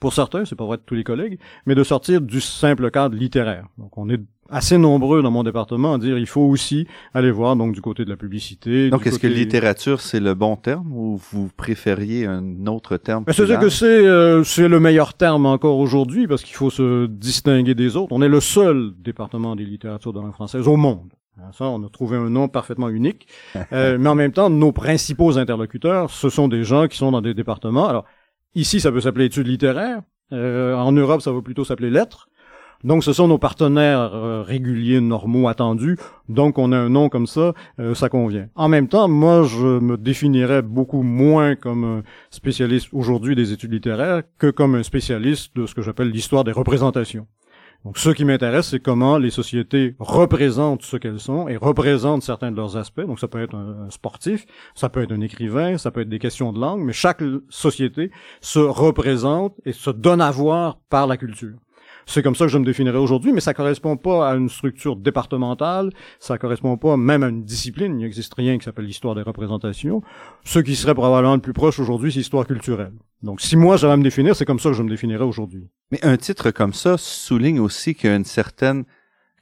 [0.00, 3.14] pour certains, c'est pas vrai de tous les collègues, mais de sortir du simple cadre
[3.14, 3.66] littéraire.
[3.78, 7.54] Donc on est assez nombreux dans mon département à dire il faut aussi aller voir
[7.54, 8.90] donc du côté de la publicité.
[8.90, 13.32] Donc est-ce que littérature c'est le bon terme ou vous préfériez un autre terme ben,
[13.32, 17.74] C'est que c'est euh, c'est le meilleur terme encore aujourd'hui parce qu'il faut se distinguer
[17.74, 18.08] des autres.
[18.10, 21.12] On est le seul département des littératures de langue française au monde.
[21.38, 23.26] Hein, ça, on a trouvé un nom parfaitement unique.
[23.72, 27.20] Euh, mais en même temps, nos principaux interlocuteurs, ce sont des gens qui sont dans
[27.20, 27.88] des départements.
[27.88, 28.04] Alors,
[28.54, 30.02] Ici, ça peut s'appeler études littéraires.
[30.32, 32.28] Euh, en Europe, ça va plutôt s'appeler lettres.
[32.82, 35.98] Donc, ce sont nos partenaires euh, réguliers, normaux, attendus.
[36.28, 38.48] Donc, on a un nom comme ça, euh, ça convient.
[38.54, 43.72] En même temps, moi, je me définirais beaucoup moins comme un spécialiste aujourd'hui des études
[43.72, 47.26] littéraires que comme un spécialiste de ce que j'appelle l'histoire des représentations.
[47.84, 52.50] Donc, ce qui m'intéresse, c'est comment les sociétés représentent ce qu'elles sont et représentent certains
[52.50, 53.00] de leurs aspects.
[53.00, 56.18] Donc, ça peut être un, sportif, ça peut être un écrivain, ça peut être des
[56.18, 58.10] questions de langue, mais chaque société
[58.42, 61.56] se représente et se donne à voir par la culture.
[62.10, 64.96] C'est comme ça que je me définirais aujourd'hui, mais ça correspond pas à une structure
[64.96, 68.00] départementale, ça correspond pas même à une discipline.
[68.00, 70.02] Il n'existe rien qui s'appelle l'histoire des représentations.
[70.44, 72.94] Ce qui serait probablement le plus proche aujourd'hui, c'est l'histoire culturelle.
[73.22, 75.68] Donc, si moi j'avais à me définir, c'est comme ça que je me définirais aujourd'hui.
[75.92, 78.86] Mais un titre comme ça souligne aussi qu'il y a une certaine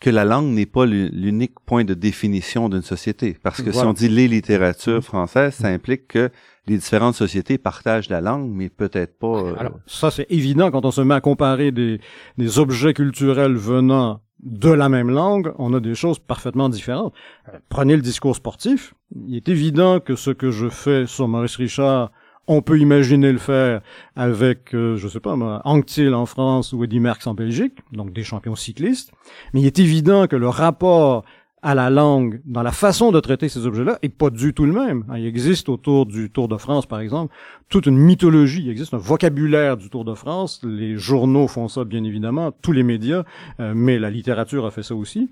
[0.00, 3.36] que la langue n'est pas l'unique point de définition d'une société.
[3.42, 6.30] Parce que si on dit les littératures françaises, ça implique que
[6.66, 9.42] les différentes sociétés partagent la langue, mais peut-être pas...
[9.42, 12.00] Euh, Alors, ça, c'est évident quand on se met à comparer des,
[12.36, 17.12] des objets culturels venant de la même langue, on a des choses parfaitement différentes.
[17.48, 18.94] Euh, prenez le discours sportif.
[19.26, 22.12] Il est évident que ce que je fais sur Maurice Richard
[22.48, 23.82] on peut imaginer le faire
[24.16, 28.12] avec, euh, je sais pas moi, Anctil en France ou Eddy Merckx en Belgique, donc
[28.12, 29.12] des champions cyclistes.
[29.52, 31.24] Mais il est évident que le rapport
[31.62, 34.72] à la langue dans la façon de traiter ces objets-là est pas du tout le
[34.72, 35.04] même.
[35.16, 37.34] Il existe autour du Tour de France, par exemple,
[37.68, 38.62] toute une mythologie.
[38.64, 40.60] Il existe un vocabulaire du Tour de France.
[40.64, 43.24] Les journaux font ça, bien évidemment, tous les médias,
[43.60, 45.30] euh, mais la littérature a fait ça aussi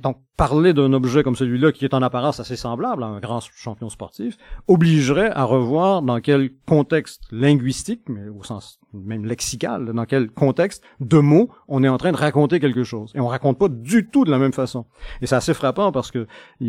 [0.00, 3.40] donc, parler d'un objet comme celui-là, qui est en apparence assez semblable à un grand
[3.40, 4.36] champion sportif,
[4.68, 10.82] obligerait à revoir dans quel contexte linguistique, mais au sens même lexical, dans quel contexte
[11.00, 13.12] de mots on est en train de raconter quelque chose.
[13.14, 14.86] Et on raconte pas du tout de la même façon.
[15.20, 16.26] Et c'est assez frappant parce que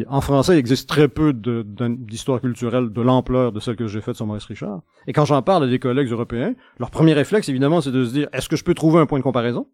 [0.08, 4.16] en français, il existe très peu d'histoire culturelle de l'ampleur de celle que j'ai faite
[4.16, 4.82] sur Maurice Richard.
[5.08, 8.14] Et quand j'en parle à des collègues européens, leur premier réflexe, évidemment, c'est de se
[8.14, 9.68] dire, est-ce que je peux trouver un point de comparaison?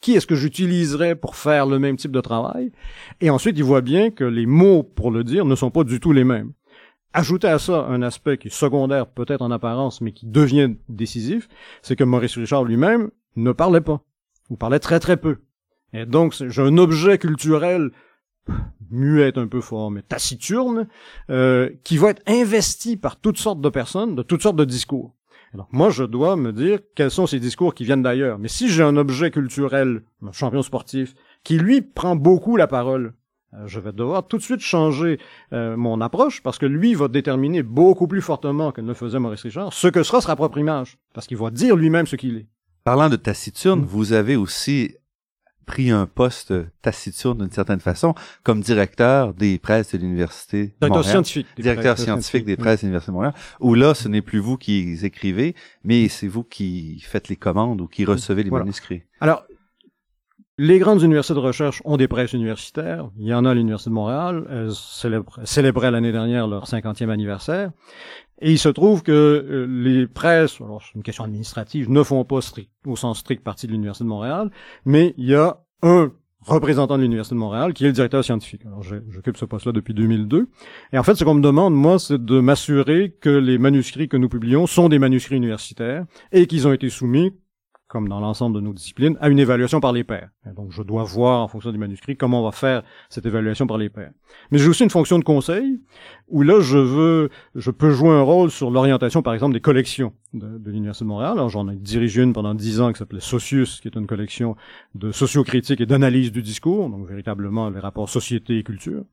[0.00, 2.72] Qui est-ce que j'utiliserais pour faire le même type de travail?
[3.20, 6.00] Et ensuite, il voit bien que les mots pour le dire ne sont pas du
[6.00, 6.52] tout les mêmes.
[7.12, 11.48] Ajouter à ça un aspect qui est secondaire peut-être en apparence, mais qui devient décisif,
[11.82, 14.02] c'est que Maurice Richard lui-même ne parlait pas,
[14.50, 15.38] ou parlait très très peu.
[15.92, 17.90] Et donc, j'ai un objet culturel
[18.90, 20.86] muet un peu fort, mais taciturne,
[21.30, 25.15] euh, qui va être investi par toutes sortes de personnes, de toutes sortes de discours.
[25.56, 28.38] Alors, moi, je dois me dire quels sont ces discours qui viennent d'ailleurs.
[28.38, 33.14] Mais si j'ai un objet culturel, un champion sportif, qui lui prend beaucoup la parole,
[33.54, 35.18] euh, je vais devoir tout de suite changer
[35.54, 39.44] euh, mon approche parce que lui va déterminer beaucoup plus fortement que ne faisait Maurice
[39.44, 42.46] Richard ce que sera sa propre image, parce qu'il va dire lui-même ce qu'il est.
[42.84, 44.94] Parlant de taciturne, vous avez aussi
[45.66, 48.14] pris un poste taciturne d'une certaine façon
[48.44, 53.14] comme directeur des presses de l'université directeur scientifique directeur scientifique des presses de l'université de
[53.16, 55.54] Montréal où là ce n'est plus vous qui écrivez
[55.84, 59.44] mais c'est vous qui faites les commandes ou qui recevez les manuscrits alors
[60.58, 63.10] les grandes universités de recherche ont des presses universitaires.
[63.18, 64.46] Il y en a à l'Université de Montréal.
[64.50, 64.72] Elles
[65.44, 67.72] célébraient l'année dernière leur 50e anniversaire.
[68.40, 72.24] Et il se trouve que euh, les presses, alors c'est une question administrative, ne font
[72.24, 74.50] pas strict, au sens strict partie de l'Université de Montréal,
[74.84, 76.12] mais il y a un
[76.46, 78.64] représentant de l'Université de Montréal, qui est le directeur scientifique.
[78.66, 80.48] Alors, j'occupe ce poste-là depuis 2002.
[80.92, 84.16] Et en fait, ce qu'on me demande, moi, c'est de m'assurer que les manuscrits que
[84.16, 87.32] nous publions sont des manuscrits universitaires et qu'ils ont été soumis
[87.96, 90.28] comme dans l'ensemble de nos disciplines, à une évaluation par les pairs.
[90.54, 93.78] donc, je dois voir, en fonction du manuscrit, comment on va faire cette évaluation par
[93.78, 94.10] les pairs.
[94.50, 95.80] Mais j'ai aussi une fonction de conseil,
[96.28, 100.12] où là, je veux, je peux jouer un rôle sur l'orientation, par exemple, des collections
[100.34, 101.32] de, l'Université de Montréal.
[101.32, 104.56] Alors, j'en ai dirigé une pendant dix ans qui s'appelait Socius, qui est une collection
[104.94, 109.04] de sociocritique et d'analyse du discours, donc véritablement les rapports société et culture.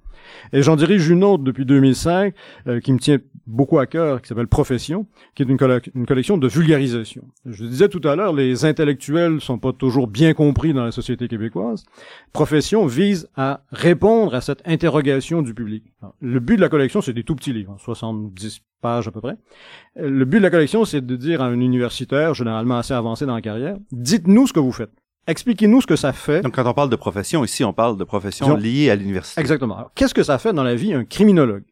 [0.52, 2.34] Et j'en dirige une autre depuis 2005,
[2.68, 5.06] euh, qui me tient beaucoup à cœur, qui s'appelle Profession,
[5.36, 5.58] qui est une,
[5.96, 7.24] une collection de vulgarisation.
[7.46, 11.28] Je disais tout à l'heure, les intellectuels sont pas toujours bien compris dans la société
[11.28, 11.86] québécoise.
[12.32, 15.84] Profession vise à répondre à cette interrogation du public.
[16.20, 19.38] le but de la collection, c'est des tout petits livres, 70 pages à peu près.
[19.96, 23.36] Le but de la collection, c'est de dire à un universitaire, généralement assez avancé dans
[23.36, 24.92] la carrière, dites-nous ce que vous faites.
[25.26, 26.42] Expliquez-nous ce que ça fait.
[26.42, 29.40] Donc, quand on parle de profession, ici, on parle de profession liée à l'université.
[29.40, 29.90] Exactement.
[29.96, 31.64] Qu'est-ce que ça fait dans la vie un criminologue?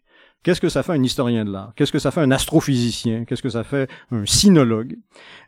[0.44, 1.74] Qu'est-ce que ça fait un historien de l'art?
[1.76, 3.26] Qu'est-ce que ça fait un astrophysicien?
[3.26, 4.98] Qu'est-ce que ça fait un sinologue?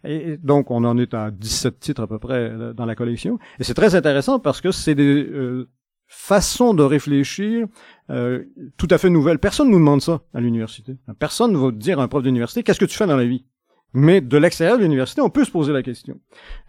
[0.03, 3.39] Et donc, on en est à 17 titres à peu près euh, dans la collection.
[3.59, 5.67] Et c'est très intéressant parce que c'est des euh,
[6.05, 7.65] façons de réfléchir
[8.11, 8.43] euh,
[8.77, 9.39] tout à fait nouvelles.
[9.39, 10.95] Personne ne nous demande ça à l'université.
[11.17, 13.45] Personne ne va dire à un prof d'université, qu'est-ce que tu fais dans la vie?
[13.93, 16.19] Mais de l'extérieur de l'université, on peut se poser la question.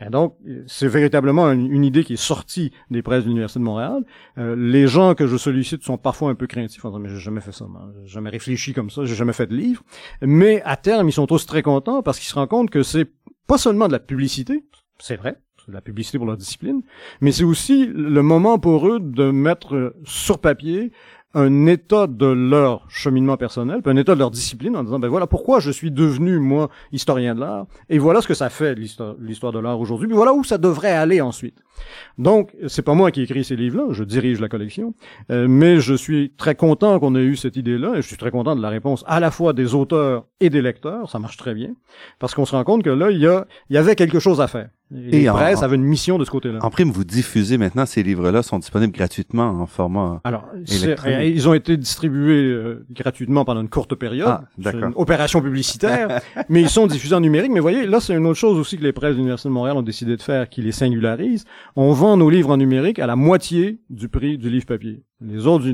[0.01, 4.05] Et donc, c'est véritablement une, idée qui est sortie des presses de l'Université de Montréal.
[4.39, 6.85] Euh, les gens que je sollicite sont parfois un peu craintifs.
[6.85, 7.67] Enfin, mais j'ai jamais fait ça,
[8.05, 9.83] j'ai jamais réfléchi comme ça, j'ai jamais fait de livre.
[10.21, 13.11] Mais à terme, ils sont tous très contents parce qu'ils se rendent compte que c'est
[13.47, 14.65] pas seulement de la publicité,
[14.99, 16.83] c'est vrai, c'est de la publicité pour leur discipline,
[17.21, 20.93] mais c'est aussi le moment pour eux de mettre sur papier
[21.35, 25.27] un état de leur cheminement personnel, un état de leur discipline en disant ben voilà
[25.27, 29.53] pourquoi je suis devenu moi historien de l'art et voilà ce que ça fait l'histoire
[29.53, 31.59] de l'art aujourd'hui, puis voilà où ça devrait aller ensuite.
[32.19, 34.95] Donc c'est pas moi qui écris ces livres-là, je dirige la collection,
[35.31, 38.31] euh, mais je suis très content qu'on ait eu cette idée-là et je suis très
[38.31, 41.55] content de la réponse à la fois des auteurs et des lecteurs, ça marche très
[41.55, 41.75] bien
[42.19, 44.41] parce qu'on se rend compte que là il y a il y avait quelque chose
[44.41, 44.69] à faire.
[44.95, 46.59] Et, les presses avaient une mission de ce côté-là.
[46.63, 51.55] En prime, vous diffusez maintenant ces livres-là sont disponibles gratuitement en format Alors, ils ont
[51.55, 54.29] été distribués euh, gratuitement pendant une courte période.
[54.29, 54.45] Ah.
[54.73, 57.51] Une opération publicitaire, mais ils sont diffusés en numérique.
[57.53, 59.77] Mais voyez, là, c'est une autre chose aussi que les presses de l'Université de Montréal
[59.77, 61.45] ont décidé de faire, qui les singularise.
[61.77, 65.03] On vend nos livres en numérique à la moitié du prix du livre papier.
[65.21, 65.67] Les autres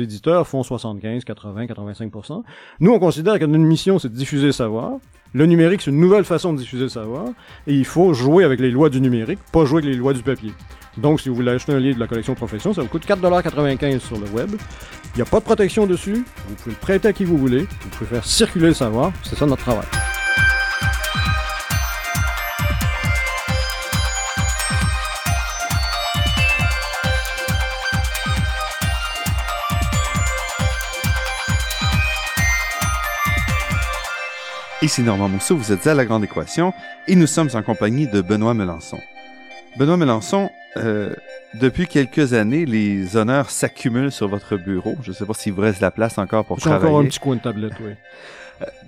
[0.00, 2.42] éditeurs font 75, 80, 85%
[2.80, 4.94] Nous, on considère que notre mission, c'est de diffuser le savoir.
[5.32, 7.26] Le numérique, c'est une nouvelle façon de diffuser le savoir.
[7.68, 10.22] Et il faut jouer avec les lois du numérique, pas jouer avec les lois du
[10.22, 10.52] papier.
[10.96, 14.00] Donc, si vous voulez acheter un livre de la collection Profession, ça vous coûte 4,95$
[14.00, 14.50] sur le web.
[15.14, 16.24] Il n'y a pas de protection dessus.
[16.48, 17.60] Vous pouvez le prêter à qui vous voulez.
[17.60, 19.12] Vous pouvez faire circuler le savoir.
[19.22, 19.86] C'est ça notre travail.
[34.80, 36.72] Ici Normand Mousseau, vous êtes à La Grande Équation
[37.08, 38.98] et nous sommes en compagnie de Benoît Melançon.
[39.76, 41.12] Benoît Mélenchon, euh,
[41.54, 44.94] depuis quelques années, les honneurs s'accumulent sur votre bureau.
[45.02, 46.86] Je ne sais pas s'il vous reste la place encore pour J'ai travailler.
[46.86, 47.92] encore un petit coin de tablette, oui.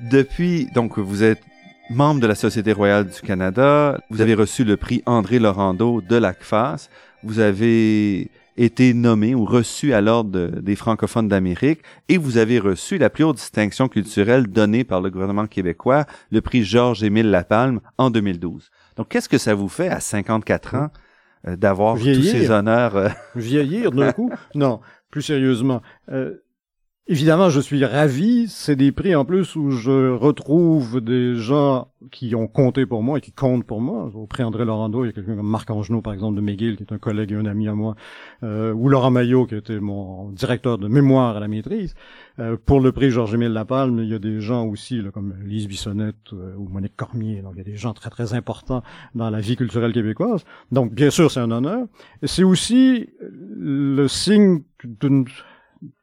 [0.00, 1.42] Depuis, donc, vous êtes
[1.90, 3.98] membre de la Société royale du Canada.
[4.10, 6.88] Vous avez reçu le prix André Laurando de l'ACFAS.
[7.24, 12.58] Vous avez été nommé ou reçu à l'ordre de- des francophones d'Amérique et vous avez
[12.58, 17.80] reçu la plus haute distinction culturelle donnée par le gouvernement québécois, le prix Georges-Émile Lapalme
[17.98, 18.70] en 2012.
[18.96, 20.88] Donc, qu'est-ce que ça vous fait à 54 ans
[21.48, 22.96] euh, d'avoir tous ces honneurs?
[22.96, 24.30] euh, Vieillir d'un coup?
[24.54, 24.80] Non,
[25.10, 25.80] plus sérieusement.
[26.10, 26.34] Euh,
[27.06, 28.46] évidemment, je suis ravi.
[28.48, 33.18] C'est des prix en plus où je retrouve des gens qui ont compté pour moi
[33.18, 34.10] et qui comptent pour moi.
[34.14, 36.76] Au prix André Laurando, il y a quelqu'un comme Marc Angenot, par exemple, de McGill,
[36.76, 37.94] qui est un collègue et un ami à moi,
[38.42, 41.94] euh, ou Laurent Maillot, qui était mon directeur de mémoire à la maîtrise.
[42.38, 45.68] Euh, pour le prix Georges-Émile Lapalme, il y a des gens aussi, là, comme Lise
[45.68, 47.42] Bissonnette euh, ou Monique Cormier.
[47.42, 48.82] Donc, il y a des gens très, très importants
[49.14, 50.44] dans la vie culturelle québécoise.
[50.70, 51.86] Donc, bien sûr, c'est un honneur.
[52.22, 55.26] C'est aussi le signe d'une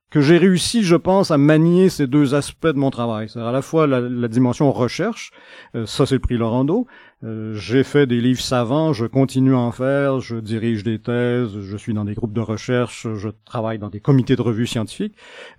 [0.09, 3.27] que j'ai réussi, je pense, à manier ces deux aspects de mon travail.
[3.29, 5.31] C'est à la fois la, dimension recherche,
[5.75, 6.87] euh, ça c'est le prix Laurando.
[7.23, 11.49] Euh, j'ai fait des livres savants, je continue à en faire, je dirige des thèses,
[11.59, 15.15] je suis dans des groupes de recherche, je travaille dans des comités de revues scientifiques.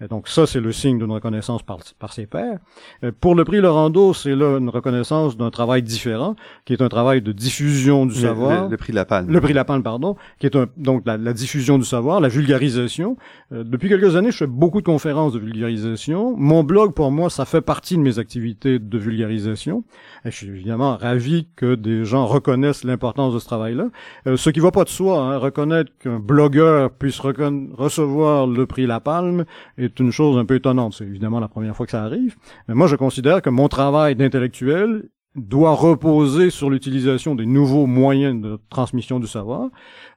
[0.08, 2.60] Donc ça c'est le signe d'une reconnaissance par, par ses pairs.
[3.02, 6.88] Euh, pour le prix Laurando, c'est là une reconnaissance d'un travail différent, qui est un
[6.88, 8.64] travail de diffusion du le, savoir.
[8.66, 9.28] le- le prix Lapalme.
[9.28, 13.16] Le prix Lapalme, pardon, qui est un, donc la, la diffusion du savoir, la vulgarisation.
[13.52, 16.36] Euh, depuis quelques années, je fais beaucoup de conférences de vulgarisation.
[16.36, 19.82] Mon blog, pour moi, ça fait partie de mes activités de vulgarisation.
[20.24, 23.88] Et je suis évidemment ravi que des gens reconnaissent l'importance de ce travail-là.
[24.26, 28.86] Euh, ce qui va pas de soi, hein, reconnaître qu'un blogueur puisse recevoir le prix
[28.86, 29.44] La Palme
[29.76, 30.94] est une chose un peu étonnante.
[30.94, 32.36] C'est évidemment la première fois que ça arrive.
[32.68, 38.40] Mais moi, je considère que mon travail d'intellectuel doit reposer sur l'utilisation des nouveaux moyens
[38.40, 39.68] de transmission du savoir.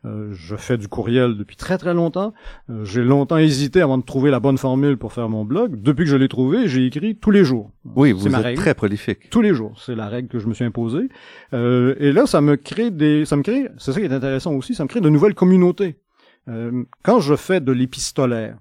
[0.06, 2.34] Euh, je fais du courriel depuis très très longtemps.
[2.70, 5.82] Euh, j'ai longtemps hésité avant de trouver la bonne formule pour faire mon blog.
[5.82, 7.72] Depuis que je l'ai trouvé, j'ai écrit tous les jours.
[7.96, 8.60] Oui, vous êtes règle.
[8.60, 9.30] très prolifique.
[9.30, 11.10] Tous les jours, c'est la règle que je me suis imposée.
[11.54, 14.54] Euh, et là, ça me crée des, ça me crée, c'est ça qui est intéressant
[14.54, 15.98] aussi, ça me crée de nouvelles communautés.
[16.48, 18.58] Euh, quand je fais de l'épistolaire,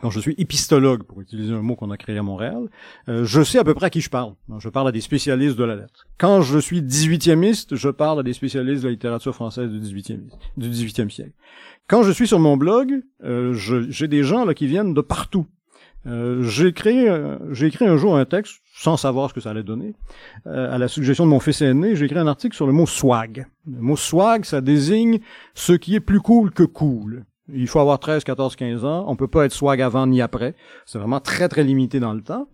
[0.00, 2.68] quand je suis épistologue, pour utiliser un mot qu'on a créé à Montréal,
[3.08, 4.34] euh, je sais à peu près à qui je parle.
[4.58, 6.06] Je parle à des spécialistes de la lettre.
[6.18, 10.20] Quand je suis 18e je parle à des spécialistes de la littérature française du 18e,
[10.56, 11.32] du 18e siècle.
[11.88, 15.46] Quand je suis sur mon blog, euh, j'ai des gens là qui viennent de partout.
[16.06, 19.50] Euh, j'ai créé, euh, j'ai écrit un jour un texte sans savoir ce que ça
[19.50, 19.94] allait donner.
[20.46, 22.86] Euh, à la suggestion de mon fils aîné, j'ai écrit un article sur le mot
[22.86, 23.46] swag.
[23.66, 25.18] Le mot swag, ça désigne
[25.54, 27.24] ce qui est plus cool que cool.
[27.52, 29.04] Il faut avoir 13, 14, 15 ans.
[29.08, 30.54] On peut pas être swag avant ni après.
[30.86, 32.48] C'est vraiment très, très limité dans le temps.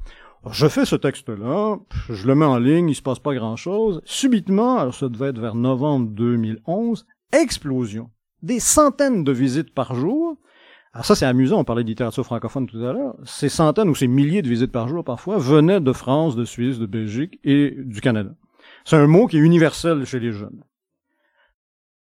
[0.51, 1.79] Je fais ce texte-là,
[2.11, 4.03] je le mets en ligne, il se passe pas grand-chose.
[4.05, 8.11] Subitement, alors ça devait être vers novembre 2011, explosion.
[8.43, 10.37] Des centaines de visites par jour.
[10.93, 13.17] Alors ça, c'est amusant, on parlait de littérature francophone tout à l'heure.
[13.25, 16.79] Ces centaines ou ces milliers de visites par jour, parfois, venaient de France, de Suisse,
[16.79, 18.35] de Belgique et du Canada.
[18.85, 20.63] C'est un mot qui est universel chez les jeunes.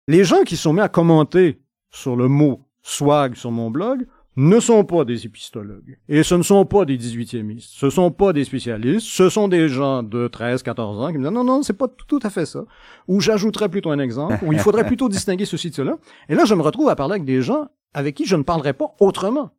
[0.08, 4.06] Les gens qui sont mis à commenter sur le mot swag sur mon blog
[4.36, 5.98] ne sont pas des épistologues.
[6.08, 9.06] Et ce ne sont pas des 18e Ce sont pas des spécialistes.
[9.06, 11.88] Ce sont des gens de 13, 14 ans qui me disent non, non, c'est pas
[11.88, 12.64] tout, à fait ça.
[13.08, 15.98] Ou j'ajouterais plutôt un exemple, ou il faudrait plutôt distinguer ceci de cela.
[16.28, 18.72] Et là, je me retrouve à parler avec des gens avec qui je ne parlerai
[18.72, 19.50] pas autrement.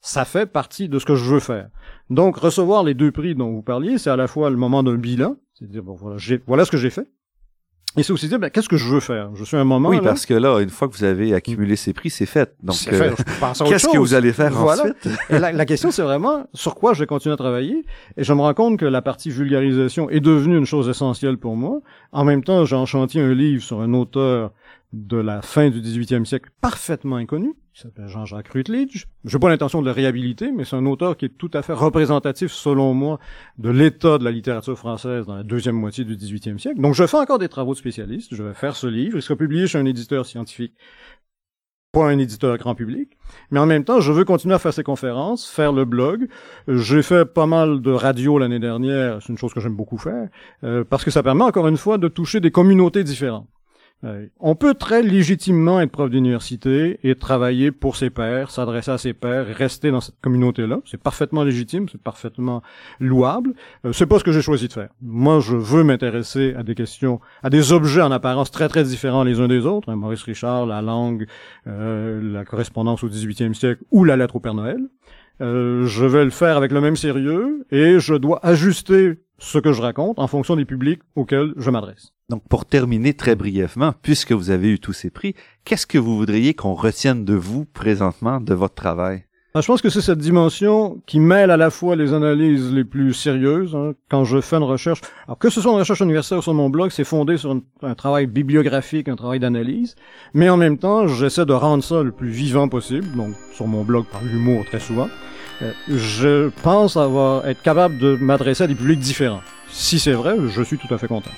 [0.00, 1.70] Ça fait partie de ce que je veux faire.
[2.10, 4.94] Donc, recevoir les deux prix dont vous parliez, c'est à la fois le moment d'un
[4.94, 6.16] bilan, c'est-à-dire, bon, voilà,
[6.46, 7.08] voilà ce que j'ai fait.
[7.96, 9.30] Et c'est aussi dire, ben, qu'est-ce que je veux faire?
[9.34, 11.34] Je suis à un moment, Oui, là, parce que là, une fois que vous avez
[11.34, 12.54] accumulé ces prix, c'est fait.
[12.62, 13.10] Donc, c'est euh,
[13.66, 14.82] qu'est-ce que vous allez faire Voilà.
[14.82, 15.08] ensuite?
[15.30, 17.84] Et la, la question, c'est vraiment sur quoi je vais continuer à travailler.
[18.16, 21.56] Et je me rends compte que la partie vulgarisation est devenue une chose essentielle pour
[21.56, 21.80] moi.
[22.12, 24.52] En même temps, j'ai en chantier un livre sur un auteur
[24.92, 27.54] de la fin du 18e siècle parfaitement inconnu.
[27.78, 29.06] Il s'appelle Jean-Jacques Rutledge.
[29.24, 31.62] Je n'ai pas l'intention de le réhabiliter, mais c'est un auteur qui est tout à
[31.62, 33.20] fait représentatif, selon moi,
[33.56, 36.80] de l'état de la littérature française dans la deuxième moitié du 18e siècle.
[36.80, 38.34] Donc, je fais encore des travaux de spécialistes.
[38.34, 39.18] Je vais faire ce livre.
[39.18, 40.74] Il sera publié chez un éditeur scientifique,
[41.92, 43.16] pas un éditeur grand public.
[43.52, 46.26] Mais en même temps, je veux continuer à faire ces conférences, faire le blog.
[46.66, 50.28] J'ai fait pas mal de radio l'année dernière, c'est une chose que j'aime beaucoup faire,
[50.64, 53.46] euh, parce que ça permet encore une fois de toucher des communautés différentes.
[54.38, 59.12] On peut très légitimement être prof d'université et travailler pour ses pairs, s'adresser à ses
[59.12, 60.78] pairs, rester dans cette communauté-là.
[60.84, 62.62] C'est parfaitement légitime, c'est parfaitement
[63.00, 63.54] louable.
[63.84, 64.90] Euh, c'est pas ce que j'ai choisi de faire.
[65.02, 69.24] Moi, je veux m'intéresser à des questions, à des objets en apparence très très différents
[69.24, 69.88] les uns des autres.
[69.90, 71.26] hein, Maurice Richard, la langue,
[71.66, 74.78] euh, la correspondance au 18e siècle ou la lettre au Père Noël.
[75.40, 79.72] euh, je vais le faire avec le même sérieux et je dois ajuster ce que
[79.72, 82.12] je raconte en fonction des publics auxquels je m'adresse.
[82.30, 86.14] Donc, pour terminer très brièvement, puisque vous avez eu tous ces prix, qu'est-ce que vous
[86.14, 89.24] voudriez qu'on retienne de vous présentement, de votre travail?
[89.54, 92.84] Ah, je pense que c'est cette dimension qui mêle à la fois les analyses les
[92.84, 93.74] plus sérieuses.
[93.74, 96.68] Hein, quand je fais une recherche, alors que ce soit une recherche universitaire sur mon
[96.68, 99.96] blog, c'est fondé sur un travail bibliographique, un travail d'analyse,
[100.34, 103.10] mais en même temps, j'essaie de rendre ça le plus vivant possible.
[103.16, 105.08] Donc, sur mon blog, par l'humour très souvent.
[105.62, 109.40] Euh, je pense avoir être capable de m'adresser à des publics différents.
[109.70, 111.30] Si c'est vrai, je suis tout à fait content.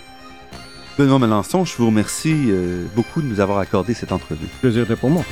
[0.99, 4.45] Benoît Melançon, je vous remercie euh, beaucoup de nous avoir accordé cette entrevue.
[4.45, 5.25] Le plaisir était pour moi.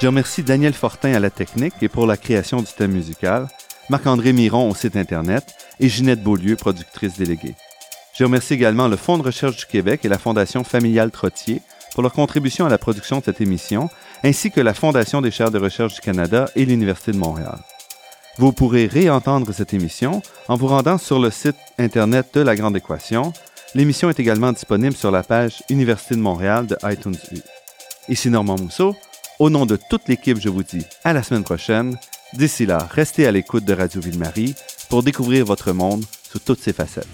[0.00, 3.48] Je remercie Daniel Fortin à la technique et pour la création du thème musical,
[3.90, 7.56] Marc-André Miron au site Internet et Ginette Beaulieu, productrice déléguée.
[8.18, 11.62] Je remercie également le Fonds de recherche du Québec et la Fondation familiale Trottier
[11.94, 13.88] pour leur contribution à la production de cette émission,
[14.24, 17.60] ainsi que la Fondation des chaires de recherche du Canada et l'Université de Montréal.
[18.36, 22.76] Vous pourrez réentendre cette émission en vous rendant sur le site Internet de La Grande
[22.76, 23.32] Équation.
[23.76, 27.38] L'émission est également disponible sur la page Université de Montréal de iTunes U.
[28.08, 28.96] Ici Normand Mousseau.
[29.38, 31.96] Au nom de toute l'équipe, je vous dis à la semaine prochaine.
[32.32, 34.56] D'ici là, restez à l'écoute de Radio Ville-Marie
[34.88, 37.06] pour découvrir votre monde sous toutes ses facettes.